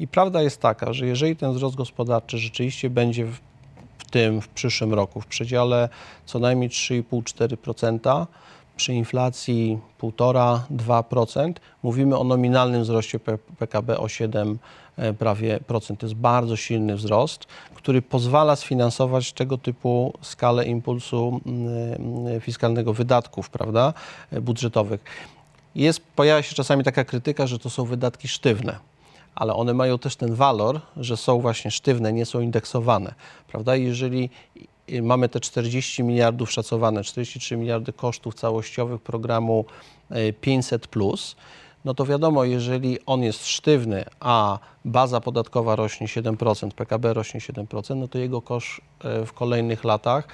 I 0.00 0.08
prawda 0.08 0.42
jest 0.42 0.60
taka, 0.60 0.92
że 0.92 1.06
jeżeli 1.06 1.36
ten 1.36 1.52
wzrost 1.52 1.76
gospodarczy 1.76 2.38
rzeczywiście 2.38 2.90
będzie 2.90 3.24
w, 3.24 3.40
w 3.98 4.10
tym, 4.10 4.40
w 4.40 4.48
przyszłym 4.48 4.94
roku 4.94 5.20
w 5.20 5.26
przedziale 5.26 5.88
co 6.26 6.38
najmniej 6.38 6.70
3,5-4%, 6.70 8.26
przy 8.76 8.94
inflacji 8.94 9.78
1,5-2%, 10.02 11.52
mówimy 11.82 12.18
o 12.18 12.24
nominalnym 12.24 12.82
wzroście 12.82 13.20
PKB 13.58 13.98
o 13.98 14.08
7 14.08 14.48
e, 14.48 14.58
prawie 15.18 15.60
procent. 15.60 16.00
To 16.00 16.06
jest 16.06 16.16
bardzo 16.16 16.56
silny 16.56 16.96
wzrost, 16.96 17.46
który 17.74 18.02
pozwala 18.02 18.56
sfinansować 18.56 19.32
tego 19.32 19.58
typu 19.58 20.12
skalę 20.22 20.64
impulsu 20.64 21.40
mm, 21.46 21.68
mm, 22.26 22.40
fiskalnego 22.40 22.92
wydatków, 22.92 23.50
prawda, 23.50 23.94
e, 24.32 24.40
budżetowych. 24.40 25.04
Jest, 25.74 26.00
pojawia 26.16 26.42
się 26.42 26.54
czasami 26.54 26.84
taka 26.84 27.04
krytyka, 27.04 27.46
że 27.46 27.58
to 27.58 27.70
są 27.70 27.84
wydatki 27.84 28.28
sztywne 28.28 28.78
ale 29.38 29.54
one 29.54 29.74
mają 29.74 29.98
też 29.98 30.16
ten 30.16 30.34
walor, 30.34 30.80
że 30.96 31.16
są 31.16 31.40
właśnie 31.40 31.70
sztywne, 31.70 32.12
nie 32.12 32.26
są 32.26 32.40
indeksowane, 32.40 33.14
prawda? 33.48 33.76
Jeżeli 33.76 34.30
mamy 35.02 35.28
te 35.28 35.40
40 35.40 36.04
miliardów 36.04 36.52
szacowane, 36.52 37.04
43 37.04 37.56
miliardy 37.56 37.92
kosztów 37.92 38.34
całościowych 38.34 39.00
programu 39.00 39.64
e, 40.10 40.32
500 40.32 40.86
no 41.88 41.94
to 41.94 42.04
wiadomo, 42.04 42.44
jeżeli 42.44 42.98
on 43.06 43.22
jest 43.22 43.46
sztywny, 43.46 44.04
a 44.20 44.58
baza 44.84 45.20
podatkowa 45.20 45.76
rośnie 45.76 46.06
7%, 46.06 46.70
PKB 46.70 47.14
rośnie 47.14 47.40
7%, 47.40 47.96
no 47.96 48.08
to 48.08 48.18
jego 48.18 48.42
koszt 48.42 48.80
e, 49.04 49.26
w 49.26 49.32
kolejnych 49.32 49.84
latach 49.84 50.28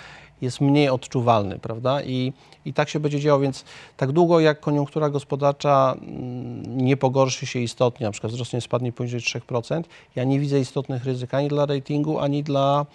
jest 0.44 0.60
mniej 0.60 0.88
odczuwalny, 0.88 1.58
prawda? 1.58 2.02
I, 2.02 2.32
I 2.64 2.72
tak 2.72 2.88
się 2.88 3.00
będzie 3.00 3.20
działo, 3.20 3.40
więc 3.40 3.64
tak 3.96 4.12
długo 4.12 4.40
jak 4.40 4.60
koniunktura 4.60 5.10
gospodarcza 5.10 5.96
mm, 6.00 6.76
nie 6.76 6.96
pogorszy 6.96 7.46
się 7.46 7.58
istotnie, 7.58 8.06
na 8.06 8.12
przykład 8.12 8.32
wzrost 8.32 8.52
nie 8.52 8.60
spadnie 8.60 8.92
poniżej 8.92 9.20
3%, 9.20 9.82
ja 10.16 10.24
nie 10.24 10.40
widzę 10.40 10.60
istotnych 10.60 11.04
ryzyk 11.04 11.34
ani 11.34 11.48
dla 11.48 11.66
ratingu, 11.66 12.18
ani 12.18 12.42
dla 12.42 12.86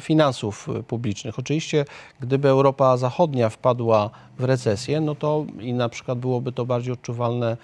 finansów 0.00 0.68
publicznych. 0.86 1.38
Oczywiście, 1.38 1.84
gdyby 2.20 2.48
Europa 2.48 2.96
Zachodnia 2.96 3.48
wpadła 3.48 4.10
w 4.38 4.44
recesję, 4.44 5.00
no 5.00 5.14
to 5.14 5.44
i 5.60 5.72
na 5.72 5.88
przykład 5.88 6.18
byłoby 6.18 6.52
to 6.52 6.66
bardziej 6.66 6.92
odczuwalne 6.92 7.50
e, 7.50 7.56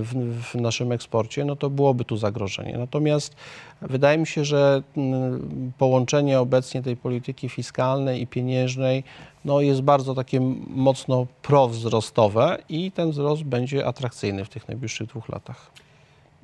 w, 0.00 0.14
w 0.42 0.54
naszym 0.54 0.92
eksporcie, 0.92 1.44
no 1.44 1.56
to 1.56 1.70
byłoby 1.70 2.04
tu 2.04 2.16
zagrożenie. 2.16 2.78
Natomiast 2.78 3.36
wydaje 3.82 4.18
mi 4.18 4.26
się, 4.26 4.44
że 4.44 4.82
mm, 4.96 5.72
połączenie 5.78 6.40
obecnie 6.40 6.82
tej 6.82 6.96
polityki 6.96 7.48
fiskalnej 7.48 7.81
i 8.18 8.26
pieniężnej 8.26 9.04
no 9.44 9.60
jest 9.60 9.82
bardzo 9.82 10.14
takie 10.14 10.40
mocno 10.68 11.26
prowzrostowe 11.42 12.58
i 12.68 12.92
ten 12.92 13.10
wzrost 13.10 13.42
będzie 13.42 13.86
atrakcyjny 13.86 14.44
w 14.44 14.48
tych 14.48 14.68
najbliższych 14.68 15.08
dwóch 15.08 15.28
latach. 15.28 15.70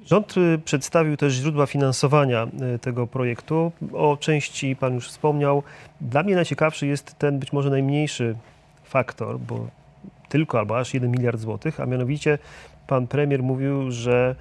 Rząd 0.06 0.36
y, 0.36 0.60
przedstawił 0.64 1.16
też 1.16 1.32
źródła 1.32 1.66
finansowania 1.66 2.46
y, 2.74 2.78
tego 2.78 3.06
projektu. 3.06 3.72
O 3.92 4.16
części 4.16 4.76
Pan 4.76 4.94
już 4.94 5.08
wspomniał. 5.08 5.62
Dla 6.00 6.22
mnie 6.22 6.34
najciekawszy 6.34 6.86
jest 6.86 7.14
ten 7.18 7.38
być 7.38 7.52
może 7.52 7.70
najmniejszy 7.70 8.36
faktor, 8.84 9.38
bo 9.38 9.66
tylko 10.28 10.58
albo 10.58 10.78
aż 10.78 10.94
1 10.94 11.10
miliard 11.10 11.40
złotych, 11.40 11.80
a 11.80 11.86
mianowicie 11.86 12.38
Pan 12.86 13.06
premier 13.06 13.42
mówił, 13.42 13.90
że 13.90 14.34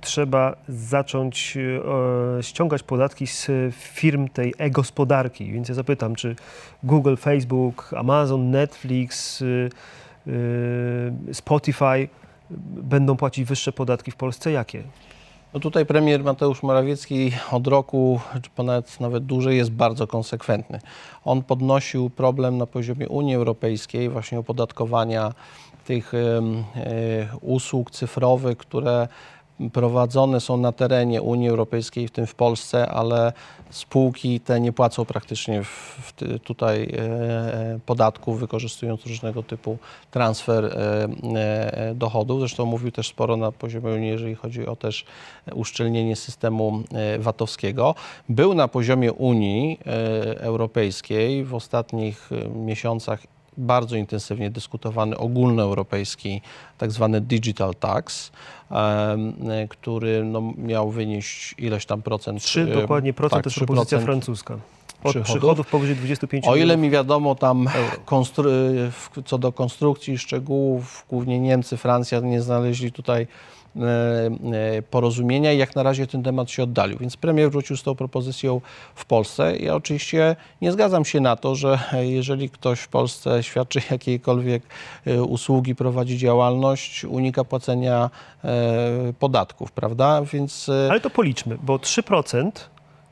trzeba 0.00 0.56
zacząć 0.68 1.56
y, 1.56 2.42
ściągać 2.42 2.82
podatki 2.82 3.26
z 3.26 3.48
firm 3.74 4.28
tej 4.28 4.54
e-gospodarki. 4.58 5.52
Więc 5.52 5.68
ja 5.68 5.74
zapytam, 5.74 6.14
czy 6.14 6.36
Google, 6.82 7.16
Facebook, 7.16 7.94
Amazon, 7.96 8.50
Netflix, 8.50 9.42
y, 9.42 9.70
y, 10.26 11.34
Spotify 11.34 12.08
będą 12.82 13.16
płacić 13.16 13.44
wyższe 13.44 13.72
podatki 13.72 14.10
w 14.10 14.16
Polsce? 14.16 14.52
Jakie? 14.52 14.82
No 15.54 15.60
tutaj 15.60 15.86
premier 15.86 16.24
Mateusz 16.24 16.62
Morawiecki 16.62 17.32
od 17.50 17.66
roku, 17.66 18.20
czy 18.42 18.50
ponad 18.50 19.00
nawet 19.00 19.26
dłużej, 19.26 19.56
jest 19.56 19.70
bardzo 19.70 20.06
konsekwentny. 20.06 20.80
On 21.24 21.42
podnosił 21.42 22.10
problem 22.10 22.58
na 22.58 22.66
poziomie 22.66 23.08
Unii 23.08 23.34
Europejskiej, 23.34 24.08
właśnie 24.08 24.38
opodatkowania 24.38 25.32
tych 25.90 26.12
e, 26.14 26.18
usług 27.40 27.90
cyfrowych, 27.90 28.58
które 28.58 29.08
prowadzone 29.72 30.40
są 30.40 30.56
na 30.56 30.72
terenie 30.72 31.22
Unii 31.22 31.48
Europejskiej, 31.48 32.08
w 32.08 32.10
tym 32.10 32.26
w 32.26 32.34
Polsce, 32.34 32.88
ale 32.88 33.32
spółki 33.70 34.40
te 34.40 34.60
nie 34.60 34.72
płacą 34.72 35.04
praktycznie 35.04 35.64
w, 35.64 35.68
w, 35.68 36.38
tutaj 36.44 36.82
e, 36.82 36.98
e, 36.98 37.78
podatków, 37.86 38.40
wykorzystując 38.40 39.06
różnego 39.06 39.42
typu 39.42 39.78
transfer 40.10 40.76
dochodów. 41.94 42.40
Zresztą 42.40 42.66
mówił 42.66 42.90
też 42.90 43.08
sporo 43.08 43.36
na 43.36 43.52
poziomie 43.52 43.92
Unii, 43.92 44.08
jeżeli 44.08 44.34
chodzi 44.34 44.66
o 44.66 44.76
też 44.76 45.04
uszczelnienie 45.54 46.16
systemu 46.16 46.82
VAT-owskiego. 47.18 47.94
Był 48.28 48.54
na 48.54 48.68
poziomie 48.68 49.12
Unii 49.12 49.78
Europejskiej 50.36 51.44
w 51.44 51.54
ostatnich 51.54 52.30
miesiącach 52.54 53.20
bardzo 53.60 53.96
intensywnie 53.96 54.50
dyskutowany 54.50 55.18
ogólnoeuropejski 55.18 56.40
tak 56.78 56.92
zwany 56.92 57.20
digital 57.20 57.74
tax, 57.74 58.32
który 59.68 60.24
no, 60.24 60.52
miał 60.56 60.90
wynieść 60.90 61.54
ileś 61.58 61.86
tam 61.86 62.02
procent. 62.02 62.42
3 62.42 62.60
e, 62.60 62.66
dokładnie 62.66 63.12
procent 63.12 63.44
tak, 63.44 63.44
to 63.44 63.50
jest 63.50 63.58
propozycja 63.58 63.98
3% 63.98 64.02
francuska. 64.02 64.54
Od 64.54 65.10
przychodów. 65.10 65.30
przychodów, 65.30 65.66
powyżej 65.66 65.96
25 65.96 66.48
O 66.48 66.56
ile 66.56 66.76
mi 66.76 66.90
wiadomo, 66.90 67.34
tam 67.34 67.68
co 69.24 69.38
do 69.38 69.52
konstrukcji 69.52 70.18
szczegółów, 70.18 71.06
głównie 71.08 71.40
Niemcy, 71.40 71.76
Francja 71.76 72.20
nie 72.20 72.42
znaleźli 72.42 72.92
tutaj 72.92 73.26
porozumienia 74.90 75.52
i 75.52 75.58
jak 75.58 75.76
na 75.76 75.82
razie 75.82 76.06
ten 76.06 76.22
temat 76.22 76.50
się 76.50 76.62
oddalił. 76.62 76.98
Więc 76.98 77.16
premier 77.16 77.50
wrócił 77.50 77.76
z 77.76 77.82
tą 77.82 77.94
propozycją 77.94 78.60
w 78.94 79.04
Polsce. 79.04 79.56
Ja 79.56 79.74
oczywiście 79.74 80.36
nie 80.62 80.72
zgadzam 80.72 81.04
się 81.04 81.20
na 81.20 81.36
to, 81.36 81.54
że 81.54 81.78
jeżeli 82.00 82.50
ktoś 82.50 82.80
w 82.80 82.88
Polsce 82.88 83.42
świadczy 83.42 83.80
jakiejkolwiek 83.90 84.62
e, 85.06 85.22
usługi, 85.22 85.74
prowadzi 85.74 86.18
działalność, 86.18 87.04
unika 87.04 87.44
płacenia 87.44 88.10
e, 88.44 89.12
podatków, 89.18 89.72
prawda? 89.72 90.22
Więc 90.32 90.68
e, 90.68 90.88
Ale 90.90 91.00
to 91.00 91.10
policzmy, 91.10 91.58
bo 91.62 91.76
3%, 91.76 92.50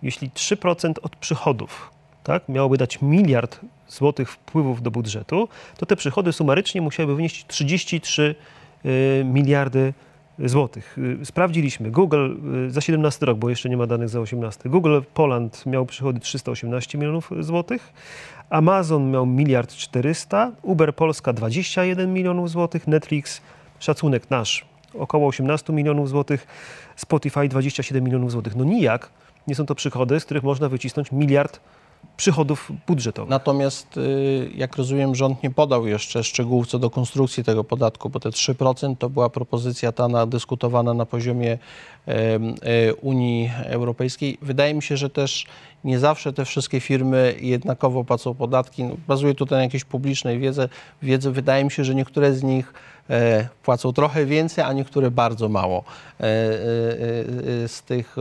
jeśli 0.03 0.31
3% 0.31 0.93
od 1.03 1.17
przychodów 1.17 1.91
tak, 2.25 2.49
miałoby 2.49 2.77
dać 2.77 3.03
miliard 3.03 3.61
złotych 3.88 4.31
wpływów 4.33 4.83
do 4.83 4.91
budżetu, 4.91 5.49
to 5.79 5.87
te 5.87 5.97
przychody 5.97 6.33
sumarycznie 6.33 6.83
musiałyby 6.83 7.15
wynieść 7.17 7.47
33 7.47 8.35
y, 8.85 9.25
miliardy 9.25 9.81
złotych. 9.81 10.08
Y, 10.40 11.25
Sprawdziliśmy. 11.25 11.90
Google 11.90 12.37
y, 12.66 12.71
za 12.71 12.80
17 12.80 13.26
rok, 13.26 13.38
bo 13.38 13.50
jeszcze 13.50 13.68
nie 13.68 13.76
ma 13.76 13.87
danych 13.87 14.09
za 14.09 14.21
18. 14.21 14.68
Google 14.68 15.00
Poland 15.14 15.66
miał 15.66 15.87
przychody 15.87 16.21
318 16.21 16.99
milionów 16.99 17.30
złotych. 17.40 17.92
Amazon 18.50 19.11
miał 19.11 19.26
miliard 19.26 19.73
400, 19.73 20.52
Uber 20.62 20.95
Polska 20.95 21.33
21 21.33 22.12
milionów 22.12 22.50
złotych, 22.50 22.87
Netflix, 22.87 23.40
szacunek 23.78 24.30
nasz, 24.30 24.66
około 24.95 25.28
18 25.28 25.73
milionów 25.73 26.09
złotych, 26.09 26.47
Spotify 26.97 27.49
27 27.49 28.04
milionów 28.04 28.33
złotych. 28.33 28.57
No 28.57 28.64
nijak 28.64 29.11
nie 29.47 29.54
są 29.54 29.66
to 29.66 29.75
przychody, 29.75 30.21
z 30.21 30.25
których 30.25 30.42
można 30.42 30.68
wycisnąć 30.68 31.12
miliard 31.12 31.61
przychodów 32.18 32.72
budżetowych. 32.87 33.30
Natomiast, 33.30 33.96
y, 33.96 34.50
jak 34.54 34.76
rozumiem, 34.76 35.14
rząd 35.14 35.42
nie 35.42 35.50
podał 35.50 35.87
jeszcze 35.87 36.25
szczegółów 36.25 36.66
co 36.66 36.78
do 36.78 36.90
konstrukcji 36.90 37.44
tego 37.44 37.64
podatku, 37.64 38.10
bo 38.10 38.20
te 38.20 38.30
3% 38.30 38.96
to 38.96 39.10
była 39.10 39.30
propozycja 39.30 39.92
ta 39.92 40.08
na, 40.08 40.26
dyskutowana 40.26 40.94
na 40.94 41.06
poziomie 41.06 41.58
e, 42.08 42.94
Unii 42.94 43.50
Europejskiej. 43.64 44.38
Wydaje 44.42 44.75
mi 44.75 44.82
się, 44.82 44.96
że 44.96 45.10
też 45.10 45.46
nie 45.84 45.98
zawsze 45.98 46.32
te 46.32 46.44
wszystkie 46.44 46.80
firmy 46.80 47.34
jednakowo 47.40 48.04
płacą 48.04 48.34
podatki. 48.34 48.84
No, 48.84 48.96
Bazuję 49.08 49.34
tutaj 49.34 49.58
na 49.58 49.62
jakiejś 49.62 49.84
publicznej 49.84 50.38
wiedzy. 50.38 50.68
wiedzy. 51.02 51.30
Wydaje 51.30 51.64
mi 51.64 51.70
się, 51.70 51.84
że 51.84 51.94
niektóre 51.94 52.34
z 52.34 52.42
nich 52.42 52.72
płacą 53.62 53.93
trochę 53.93 54.27
więcej, 54.27 54.65
a 54.65 54.73
niektóre 54.73 55.11
bardzo 55.11 55.49
mało 55.49 55.85
e, 56.21 56.25
e, 56.25 56.27
e, 57.65 57.69
z 57.69 57.83
tych 57.83 58.17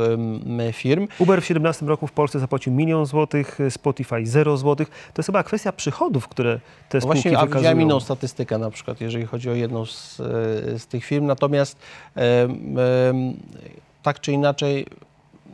firm. 0.74 1.08
Uber 1.20 1.42
w 1.42 1.46
17 1.46 1.86
roku 1.86 2.08
w 2.08 2.12
Polsce 2.12 2.40
zapłacił 2.40 2.74
milion 2.74 3.06
złotych, 3.06 3.60
Spotify 3.70 4.26
0 4.26 4.58
złotych. 4.58 4.90
To 4.90 5.20
jest 5.20 5.26
chyba 5.26 5.44
kwestia 5.44 5.72
przychodów, 5.72 6.28
które 6.28 6.60
te 6.90 6.98
No 6.98 7.02
spółki 7.02 7.22
Właśnie, 7.22 7.32
a 7.38 7.46
widziałem 7.46 7.50
wykazują. 7.64 7.80
inną 7.86 8.00
statystykę 8.00 8.58
na 8.58 8.70
przykład, 8.72 9.02
jeżeli 9.02 9.26
chodzi 9.26 9.50
o 9.50 9.54
jedną 9.54 9.86
z, 9.86 10.20
e, 10.20 10.24
z 10.80 10.88
tych 10.88 11.06
firm. 11.06 11.26
Natomiast 11.26 11.78
tak 14.04 14.20
czy 14.20 14.32
inaczej 14.32 14.86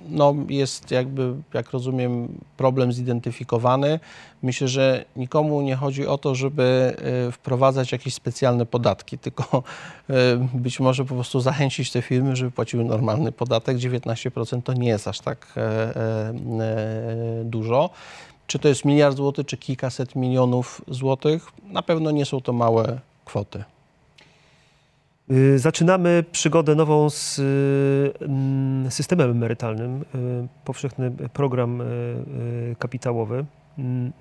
no, 0.09 0.35
jest 0.49 0.91
jakby, 0.91 1.33
jak 1.53 1.71
rozumiem, 1.71 2.27
problem 2.57 2.93
zidentyfikowany. 2.93 3.99
Myślę, 4.43 4.67
że 4.67 5.05
nikomu 5.15 5.61
nie 5.61 5.75
chodzi 5.75 6.07
o 6.07 6.17
to, 6.17 6.35
żeby 6.35 6.95
y, 7.27 7.31
wprowadzać 7.31 7.91
jakieś 7.91 8.13
specjalne 8.13 8.65
podatki, 8.65 9.17
tylko 9.17 9.63
y, 10.09 10.13
być 10.53 10.79
może 10.79 11.05
po 11.05 11.15
prostu 11.15 11.39
zachęcić 11.39 11.91
te 11.91 12.01
firmy, 12.01 12.35
żeby 12.35 12.51
płaciły 12.51 12.83
normalny 12.83 13.31
podatek. 13.31 13.77
19% 13.77 14.61
to 14.61 14.73
nie 14.73 14.89
jest 14.89 15.07
aż 15.07 15.19
tak 15.19 15.53
e, 15.57 15.61
e, 15.61 16.29
e, 16.29 17.43
dużo. 17.43 17.89
Czy 18.47 18.59
to 18.59 18.67
jest 18.67 18.85
miliard 18.85 19.17
złotych, 19.17 19.45
czy 19.45 19.57
kilkaset 19.57 20.15
milionów 20.15 20.81
złotych? 20.87 21.51
Na 21.71 21.81
pewno 21.81 22.11
nie 22.11 22.25
są 22.25 22.41
to 22.41 22.53
małe 22.53 22.99
kwoty. 23.25 23.63
Y, 25.33 25.59
Zaczynamy 25.59 26.23
przygodę 26.31 26.75
nową 26.75 27.09
z 27.09 27.39
y, 27.39 28.25
mm, 28.25 28.91
systemem 28.91 29.31
emerytalnym, 29.31 30.01
y, 30.01 30.47
powszechny 30.65 31.11
program 31.33 31.83
kapitałowy. 32.79 33.45
Mm, 33.77 34.11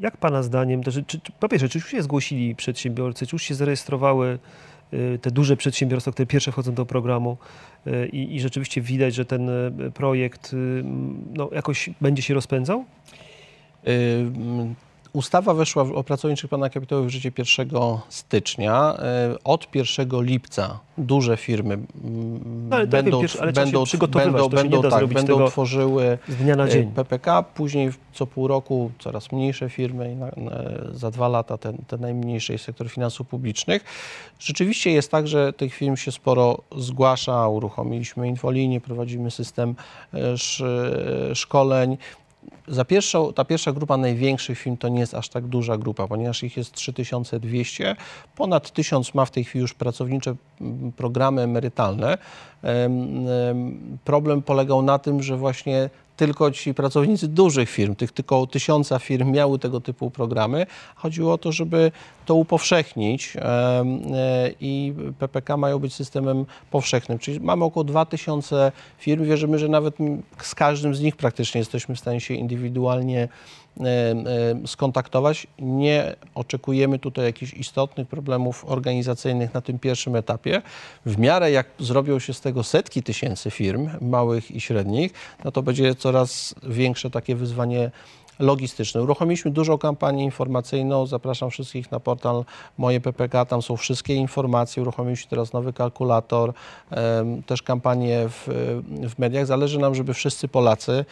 Jak 0.00 0.16
Pana 0.16 0.42
zdaniem, 0.42 0.82
czy, 0.82 1.04
czy, 1.04 1.20
po 1.40 1.48
pierwsze, 1.48 1.68
czy 1.68 1.78
już 1.78 1.88
się 1.88 2.02
zgłosili 2.02 2.54
przedsiębiorcy, 2.54 3.26
czy 3.26 3.34
już 3.36 3.42
się 3.42 3.54
zarejestrowały 3.54 4.38
te 5.20 5.30
duże 5.30 5.56
przedsiębiorstwa, 5.56 6.12
które 6.12 6.26
pierwsze 6.26 6.52
wchodzą 6.52 6.74
do 6.74 6.86
programu 6.86 7.36
i, 8.12 8.34
i 8.34 8.40
rzeczywiście 8.40 8.80
widać, 8.80 9.14
że 9.14 9.24
ten 9.24 9.50
projekt 9.94 10.56
no, 11.34 11.50
jakoś 11.52 11.90
będzie 12.00 12.22
się 12.22 12.34
rozpędzał? 12.34 12.84
Ustawa 15.16 15.54
weszła 15.54 15.84
w- 15.84 15.92
o 15.92 16.04
pracowniczych 16.04 16.48
planach 16.50 16.72
kapitałowych 16.72 17.10
w 17.10 17.12
życie 17.12 17.32
1 17.38 18.00
stycznia. 18.08 18.94
Y, 19.34 19.42
Od 19.44 19.66
1 19.74 20.22
lipca 20.22 20.78
duże 20.98 21.36
firmy 21.36 21.78
No, 22.68 22.76
ale 22.76 22.84
wiem, 22.84 22.90
będą, 22.90 23.20
pierwszy- 23.20 23.40
ale 23.40 23.52
będą, 23.52 23.84
tak, 24.90 25.06
będą 25.06 25.48
tworzyły 25.48 26.18
Z 26.28 26.36
dnia 26.36 26.56
na 26.56 26.66
y, 26.66 26.70
dzień. 26.70 26.90
PPK, 26.92 27.42
później 27.42 27.90
co 28.12 28.26
pół 28.26 28.48
roku 28.48 28.90
coraz 28.98 29.32
mniejsze 29.32 29.70
firmy 29.70 30.16
za 30.92 31.10
dwa 31.10 31.28
lata 31.28 31.58
te, 31.58 31.72
te 31.86 31.96
najmniejsze 31.98 32.52
jest 32.52 32.64
sektor 32.64 32.90
finansów 32.90 33.28
publicznych. 33.28 33.84
Rzeczywiście 34.38 34.90
jest 34.90 35.10
tak, 35.10 35.28
że 35.28 35.52
tych 35.52 35.74
firm 35.74 35.96
się 35.96 36.12
sporo 36.12 36.58
zgłasza. 36.78 37.48
Uruchomiliśmy 37.48 38.28
infolinię, 38.28 38.80
prowadzimy 38.80 39.30
system 39.30 39.74
e, 40.14 40.18
sz, 40.32 40.62
szkoleń. 41.34 41.96
Za 42.68 42.84
pierwszą, 42.84 43.32
ta 43.32 43.44
pierwsza 43.44 43.72
grupa 43.72 43.96
największych 43.96 44.58
firm 44.58 44.76
to 44.76 44.88
nie 44.88 45.00
jest 45.00 45.14
aż 45.14 45.28
tak 45.28 45.46
duża 45.46 45.76
grupa, 45.78 46.08
ponieważ 46.08 46.42
ich 46.42 46.56
jest 46.56 46.72
3200. 46.72 47.96
Ponad 48.36 48.70
1000 48.70 49.14
ma 49.14 49.24
w 49.24 49.30
tej 49.30 49.44
chwili 49.44 49.62
już 49.62 49.74
pracownicze 49.74 50.34
mm, 50.60 50.92
programy 50.92 51.42
emerytalne. 51.42 52.18
Em, 52.62 53.28
em, 53.28 53.98
Problem 54.04 54.42
polegał 54.42 54.82
na 54.82 54.98
tym, 54.98 55.22
że 55.22 55.36
właśnie 55.36 55.90
tylko 56.16 56.50
ci 56.50 56.74
pracownicy 56.74 57.28
dużych 57.28 57.70
firm, 57.70 57.94
tych 57.94 58.12
tylko 58.12 58.46
tysiąca 58.46 58.98
firm 58.98 59.32
miały 59.32 59.58
tego 59.58 59.80
typu 59.80 60.10
programy. 60.10 60.66
Chodziło 60.94 61.32
o 61.32 61.38
to, 61.38 61.52
żeby 61.52 61.92
to 62.26 62.34
upowszechnić 62.34 63.36
e, 63.36 63.84
i 64.60 64.94
PPK 65.18 65.56
mają 65.56 65.78
być 65.78 65.94
systemem 65.94 66.46
powszechnym. 66.70 67.18
Czyli 67.18 67.40
mamy 67.40 67.64
około 67.64 67.84
2000 67.84 68.72
firm. 68.98 69.24
Wierzymy, 69.24 69.58
że 69.58 69.68
nawet 69.68 69.96
z 70.38 70.54
każdym 70.54 70.94
z 70.94 71.00
nich 71.00 71.16
praktycznie 71.16 71.58
jesteśmy 71.58 71.94
w 71.94 71.98
stanie 71.98 72.20
się 72.20 72.34
indywidualnie 72.34 73.28
skontaktować. 74.66 75.46
Nie 75.58 76.16
oczekujemy 76.34 76.98
tutaj 76.98 77.24
jakichś 77.24 77.52
istotnych 77.52 78.08
problemów 78.08 78.64
organizacyjnych 78.68 79.54
na 79.54 79.60
tym 79.60 79.78
pierwszym 79.78 80.16
etapie. 80.16 80.62
W 81.06 81.18
miarę 81.18 81.50
jak 81.50 81.66
zrobią 81.78 82.18
się 82.18 82.32
z 82.32 82.40
tego 82.40 82.62
setki 82.62 83.02
tysięcy 83.02 83.50
firm, 83.50 83.90
małych 84.00 84.50
i 84.50 84.60
średnich, 84.60 85.12
no 85.44 85.52
to 85.52 85.62
będzie 85.62 85.94
coraz 85.94 86.54
większe 86.62 87.10
takie 87.10 87.36
wyzwanie 87.36 87.90
logistyczne. 88.38 89.02
Uruchomiliśmy 89.02 89.50
dużą 89.50 89.78
kampanię 89.78 90.24
informacyjną. 90.24 91.06
Zapraszam 91.06 91.50
wszystkich 91.50 91.90
na 91.90 92.00
portal 92.00 92.44
Moje 92.78 93.00
PPK. 93.00 93.44
Tam 93.44 93.62
są 93.62 93.76
wszystkie 93.76 94.14
informacje. 94.14 94.82
Uruchomiliśmy 94.82 95.30
teraz 95.30 95.52
nowy 95.52 95.72
kalkulator, 95.72 96.52
też 97.46 97.62
kampanię 97.62 98.28
w, 98.28 98.48
w 99.08 99.18
mediach. 99.18 99.46
Zależy 99.46 99.78
nam, 99.78 99.94
żeby 99.94 100.14
wszyscy 100.14 100.48
Polacy 100.48 101.04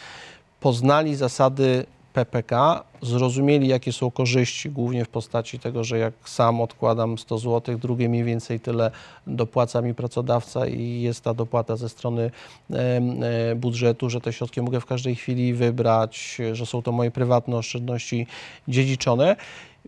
poznali 0.59 1.15
zasady 1.15 1.85
PPK, 2.15 2.83
zrozumieli, 3.01 3.67
jakie 3.67 3.93
są 3.93 4.11
korzyści, 4.11 4.69
głównie 4.69 5.05
w 5.05 5.09
postaci 5.09 5.59
tego, 5.59 5.83
że 5.83 5.97
jak 5.97 6.13
sam 6.25 6.61
odkładam 6.61 7.17
100 7.17 7.37
zł, 7.37 7.77
drugie 7.77 8.09
mniej 8.09 8.23
więcej 8.23 8.59
tyle 8.59 8.91
dopłaca 9.27 9.81
mi 9.81 9.93
pracodawca 9.93 10.67
i 10.67 11.01
jest 11.01 11.23
ta 11.23 11.33
dopłata 11.33 11.75
ze 11.75 11.89
strony 11.89 12.31
e, 12.71 13.55
budżetu, 13.55 14.09
że 14.09 14.21
te 14.21 14.33
środki 14.33 14.61
mogę 14.61 14.79
w 14.79 14.85
każdej 14.85 15.15
chwili 15.15 15.53
wybrać, 15.53 16.41
że 16.53 16.65
są 16.65 16.81
to 16.81 16.91
moje 16.91 17.11
prywatne 17.11 17.57
oszczędności 17.57 18.27
dziedziczone. 18.67 19.35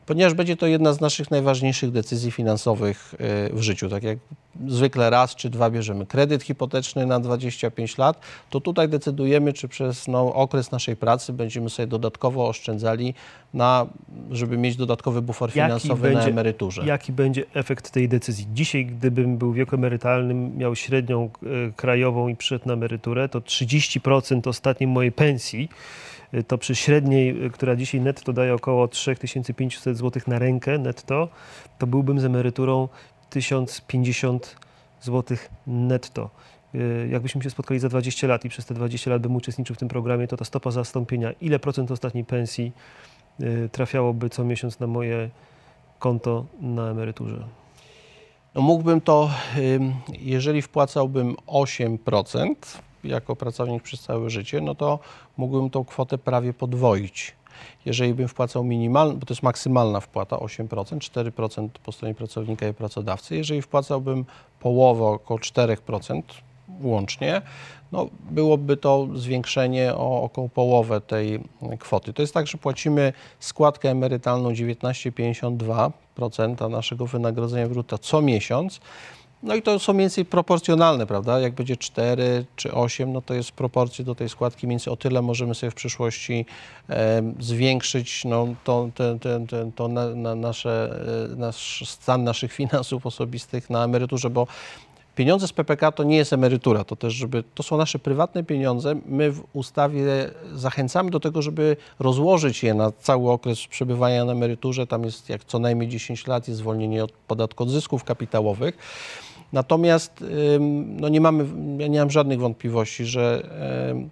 Ponieważ 0.06 0.34
będzie 0.34 0.58
to 0.58 0.68
jedna 0.68 0.94
z 0.94 1.02
naszych 1.02 1.32
najważniejszych 1.32 1.92
decyzji 1.92 2.32
finansowych 2.32 3.14
e, 3.14 3.54
w 3.54 3.62
życiu, 3.62 3.90
tak 3.90 4.04
jak 4.04 4.18
zwykle 4.68 5.10
raz 5.10 5.36
czy 5.36 5.50
dwa 5.50 5.70
bierzemy 5.70 6.06
kredyt 6.06 6.44
hipoteczny 6.44 7.06
na 7.06 7.20
25 7.20 7.98
lat, 7.98 8.20
to 8.50 8.62
tutaj 8.62 8.90
decydujemy, 8.90 9.54
czy 9.54 9.68
przez 9.68 10.08
no, 10.08 10.34
okres 10.34 10.72
naszej 10.72 10.96
pracy 10.96 11.34
będziemy 11.34 11.70
sobie 11.70 11.88
dodatkowo 11.88 12.48
oszczędzali, 12.48 13.14
na, 13.54 13.88
żeby 14.32 14.58
mieć 14.58 14.76
dodatkowy 14.76 15.22
bufor 15.22 15.52
finansowy 15.52 16.12
na 16.12 16.24
emeryturze. 16.24 16.86
Jaki 16.86 17.14
będzie 17.14 17.46
efekt 17.54 17.92
tej 17.92 18.10
decyzji? 18.10 18.48
Dzisiaj, 18.54 18.86
gdybym 18.86 19.38
był 19.38 19.52
w 19.52 19.56
wieku 19.56 19.76
emerytalnym, 19.76 20.58
miał 20.58 20.76
średnią 20.76 21.30
e, 21.44 21.72
krajową 21.72 22.28
i 22.28 22.36
przyszedł 22.36 22.68
na 22.68 22.74
emeryturę, 22.74 23.30
to 23.30 23.40
30% 23.40 24.50
ostatniej 24.50 24.88
mojej 24.88 25.12
pensji, 25.12 25.70
e, 26.32 26.44
to 26.44 26.58
przy 26.58 26.76
średniej, 26.76 27.46
e, 27.46 27.50
która 27.50 27.76
dzisiaj 27.76 28.02
netto 28.02 28.34
daje 28.34 28.54
około 28.54 28.88
3500 28.88 29.98
zł 29.98 30.22
na 30.28 30.40
rękę 30.40 30.78
netto, 30.78 31.30
to 31.80 31.88
byłbym 31.88 32.20
z 32.20 32.26
emeryturą 32.26 32.88
1050 33.30 34.56
zł 35.02 35.38
netto. 35.68 36.30
E, 36.76 37.08
Jakbyśmy 37.08 37.44
się 37.44 37.50
spotkali 37.50 37.80
za 37.80 37.90
20 37.90 38.28
lat 38.28 38.46
i 38.46 38.50
przez 38.50 38.66
te 38.66 38.74
20 38.74 39.12
lat 39.12 39.22
bym 39.22 39.36
uczestniczył 39.36 39.76
w 39.76 39.80
tym 39.80 39.88
programie, 39.88 40.28
to 40.28 40.38
ta 40.38 40.46
stopa 40.46 40.72
zastąpienia, 40.72 41.32
ile 41.42 41.60
procent 41.60 41.92
ostatniej 41.92 42.26
pensji 42.26 42.72
trafiałoby 43.72 44.30
co 44.30 44.44
miesiąc 44.44 44.80
na 44.80 44.88
moje 44.88 45.30
konto 46.00 46.46
na 46.62 46.90
emeryturze. 46.90 47.44
No 48.56 48.62
mógłbym 48.62 49.02
to, 49.02 49.30
jeżeli 50.20 50.62
wpłacałbym 50.62 51.36
8% 51.48 52.56
jako 53.04 53.36
pracownik 53.36 53.84
przez 53.84 54.02
całe 54.02 54.30
życie, 54.30 54.62
no 54.62 54.76
to 54.76 55.00
mógłbym 55.38 55.70
tą 55.70 55.86
kwotę 55.86 56.18
prawie 56.18 56.54
podwoić. 56.54 57.36
Jeżeli 57.86 58.14
bym 58.14 58.28
wpłacał 58.28 58.64
minimalną, 58.64 59.16
bo 59.16 59.26
to 59.26 59.34
jest 59.34 59.44
maksymalna 59.44 60.00
wpłata 60.00 60.36
8%, 60.36 60.68
4% 60.68 61.70
po 61.84 61.92
stronie 61.92 62.16
pracownika 62.16 62.68
i 62.68 62.74
pracodawcy. 62.74 63.36
Jeżeli 63.36 63.62
wpłacałbym 63.62 64.26
połowę, 64.60 65.06
około 65.06 65.40
4% 65.40 66.22
łącznie, 66.82 67.42
no 67.92 68.08
byłoby 68.32 68.78
to 68.78 69.08
zwiększenie 69.16 69.94
o 69.96 70.24
około 70.24 70.50
połowę 70.50 71.02
tej 71.02 71.40
kwoty. 71.80 72.14
To 72.14 72.22
jest 72.22 72.34
tak, 72.34 72.48
że 72.48 72.58
płacimy 72.58 73.14
składkę 73.40 73.90
emerytalną 73.90 74.52
19,52% 74.52 76.70
naszego 76.70 77.08
wynagrodzenia 77.08 77.68
brutto 77.68 77.98
co 77.98 78.22
miesiąc. 78.22 78.80
No 79.44 79.56
i 79.56 79.62
to 79.62 79.80
są 79.80 79.94
mniej 79.94 80.04
więcej 80.04 80.26
proporcjonalne, 80.26 81.08
prawda? 81.08 81.40
Jak 81.40 81.54
będzie 81.54 81.78
4 81.78 82.46
czy 82.56 82.74
8, 82.74 83.14
no 83.14 83.22
to 83.22 83.34
jest 83.34 83.52
proporcje 83.52 84.06
do 84.06 84.16
tej 84.16 84.30
składki, 84.30 84.68
więc 84.68 84.88
o 84.88 84.96
tyle 84.96 85.22
możemy 85.22 85.56
sobie 85.56 85.72
w 85.72 85.76
przyszłości 85.76 86.46
e, 86.90 87.34
zwiększyć 87.40 88.26
no, 88.26 88.48
to, 88.64 88.90
te, 88.96 89.20
te, 89.20 89.46
te, 89.48 89.72
to 89.76 89.88
na, 89.88 90.08
na 90.08 90.36
nasze, 90.36 91.04
e, 91.34 91.36
nasz 91.36 91.90
stan 91.90 92.24
naszych 92.24 92.54
finansów 92.60 93.06
osobistych 93.06 93.70
na 93.70 93.84
emeryturze, 93.84 94.30
bo 94.30 94.48
Pieniądze 95.18 95.48
z 95.48 95.54
PPK 95.54 95.92
to 95.92 96.04
nie 96.04 96.18
jest 96.18 96.34
emerytura, 96.34 96.84
to 96.84 96.96
też, 96.96 97.14
żeby, 97.14 97.44
to 97.56 97.64
są 97.64 97.78
nasze 97.78 98.00
prywatne 98.00 98.44
pieniądze. 98.44 98.96
My 99.06 99.32
w 99.32 99.44
ustawie 99.54 100.06
zachęcamy 100.54 101.12
do 101.12 101.20
tego, 101.20 101.42
żeby 101.42 101.78
rozłożyć 102.00 102.64
je 102.64 102.74
na 102.74 102.92
cały 102.92 103.32
okres 103.32 103.68
przebywania 103.68 104.26
na 104.26 104.32
emeryturze. 104.32 104.88
Tam 104.88 105.04
jest 105.04 105.30
jak 105.30 105.44
co 105.44 105.60
najmniej 105.60 105.90
10 105.90 106.28
lat, 106.28 106.48
jest 106.48 106.60
zwolnienie 106.60 107.04
od 107.04 107.12
podatku 107.12 107.64
od 107.64 107.70
zysków 107.70 108.04
kapitałowych. 108.04 108.78
Natomiast 109.54 110.24
no 110.86 111.10
nie 111.10 111.22
mamy, 111.22 111.46
ja 111.78 111.88
nie 111.88 112.00
mam 112.00 112.12
żadnych 112.12 112.40
wątpliwości, 112.40 113.06
że 113.06 113.50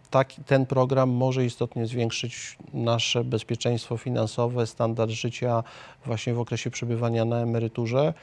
taki, 0.10 0.44
ten 0.44 0.66
program 0.66 1.10
może 1.10 1.46
istotnie 1.46 1.86
zwiększyć 1.86 2.58
nasze 2.74 3.24
bezpieczeństwo 3.24 3.98
finansowe, 3.98 4.68
standard 4.68 5.12
życia 5.12 5.64
właśnie 6.06 6.34
w 6.34 6.40
okresie 6.40 6.70
przebywania 6.70 7.26
na 7.26 7.38
emeryturze. 7.40 8.14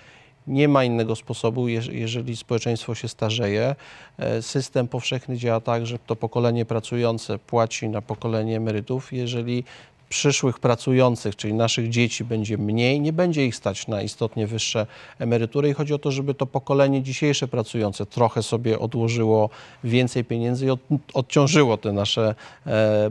Nie 0.47 0.69
ma 0.69 0.85
innego 0.85 1.17
sposobu, 1.17 1.67
jeż- 1.67 1.93
jeżeli 1.93 2.37
społeczeństwo 2.37 2.95
się 2.95 3.09
starzeje. 3.09 3.75
E, 4.19 4.43
System 4.43 4.89
powszechny 4.89 5.37
działa 5.37 5.61
tak, 5.61 5.87
że 5.87 5.99
to 5.99 6.17
pokolenie 6.17 6.65
pracujące 6.65 7.39
płaci 7.39 7.89
na 7.89 8.03
pokolenie 8.03 8.57
emerytów. 8.57 9.13
Jeżeli 9.13 9.65
przyszłych 10.09 10.59
pracujących, 10.59 11.37
czyli 11.37 11.55
naszych 11.55 11.89
dzieci 11.89 12.25
będzie 12.25 12.59
mniej, 12.59 13.01
nie 13.01 13.13
będzie 13.13 13.47
ich 13.47 13.57
stać 13.57 13.87
na 13.89 14.03
istotnie 14.03 14.47
wyższe 14.47 14.87
emerytury 15.19 15.69
i 15.69 15.73
chodzi 15.73 15.95
o 15.95 15.99
to, 15.99 16.11
żeby 16.11 16.35
to 16.35 16.47
pokolenie 16.47 17.03
dzisiejsze 17.03 17.49
pracujące 17.49 18.07
trochę 18.07 18.43
sobie 18.43 18.79
odłożyło 18.79 19.51
więcej 19.85 20.25
pieniędzy 20.25 20.67
i 20.67 20.71
od, 20.71 20.81
odciążyło 21.15 21.77
te 21.77 21.93
nasze 21.93 22.35
e, 22.67 22.71
e, 22.71 23.11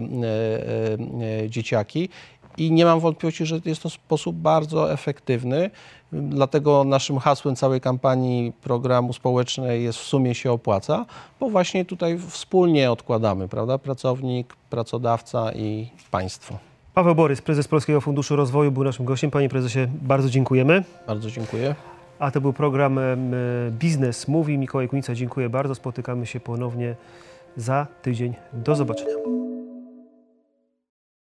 e, 1.44 1.50
dzieciaki. 1.50 2.10
I 2.58 2.72
nie 2.72 2.86
mam 2.86 3.00
wątpliwości, 3.00 3.46
że 3.46 3.60
jest 3.66 3.84
to 3.84 3.90
sposób 3.90 4.36
bardzo 4.36 4.94
efektywny. 4.94 5.70
Dlatego 6.12 6.84
naszym 6.84 7.20
hasłem 7.20 7.56
całej 7.56 7.82
kampanii 7.82 8.54
programu 8.64 9.14
społecznej 9.14 9.84
jest 9.84 10.00
w 10.00 10.04
sumie 10.04 10.36
się 10.36 10.52
opłaca, 10.52 11.06
bo 11.40 11.50
właśnie 11.50 11.86
tutaj 11.86 12.20
wspólnie 12.30 12.92
odkładamy, 12.92 13.48
prawda? 13.48 13.78
Pracownik, 13.78 14.56
pracodawca 14.70 15.52
i 15.52 15.90
państwo. 16.12 16.58
Paweł 16.94 17.16
Borys, 17.16 17.42
prezes 17.42 17.68
Polskiego 17.68 18.02
Funduszu 18.02 18.36
Rozwoju, 18.36 18.72
był 18.72 18.84
naszym 18.84 19.06
gościem. 19.06 19.32
Panie 19.32 19.50
prezesie, 19.50 19.80
bardzo 20.02 20.30
dziękujemy. 20.30 20.84
Bardzo 21.08 21.32
dziękuję. 21.32 21.76
A 22.20 22.32
to 22.32 22.42
był 22.42 22.54
program 22.54 23.00
Biznes 23.72 24.28
Mówi. 24.28 24.58
Mikołaj 24.58 24.88
Kunica, 24.90 25.16
dziękuję 25.16 25.50
bardzo. 25.50 25.76
Spotykamy 25.76 26.26
się 26.26 26.40
ponownie 26.40 26.96
za 27.58 27.88
tydzień. 28.02 28.34
Do 28.54 28.76
zobaczenia. 28.76 29.14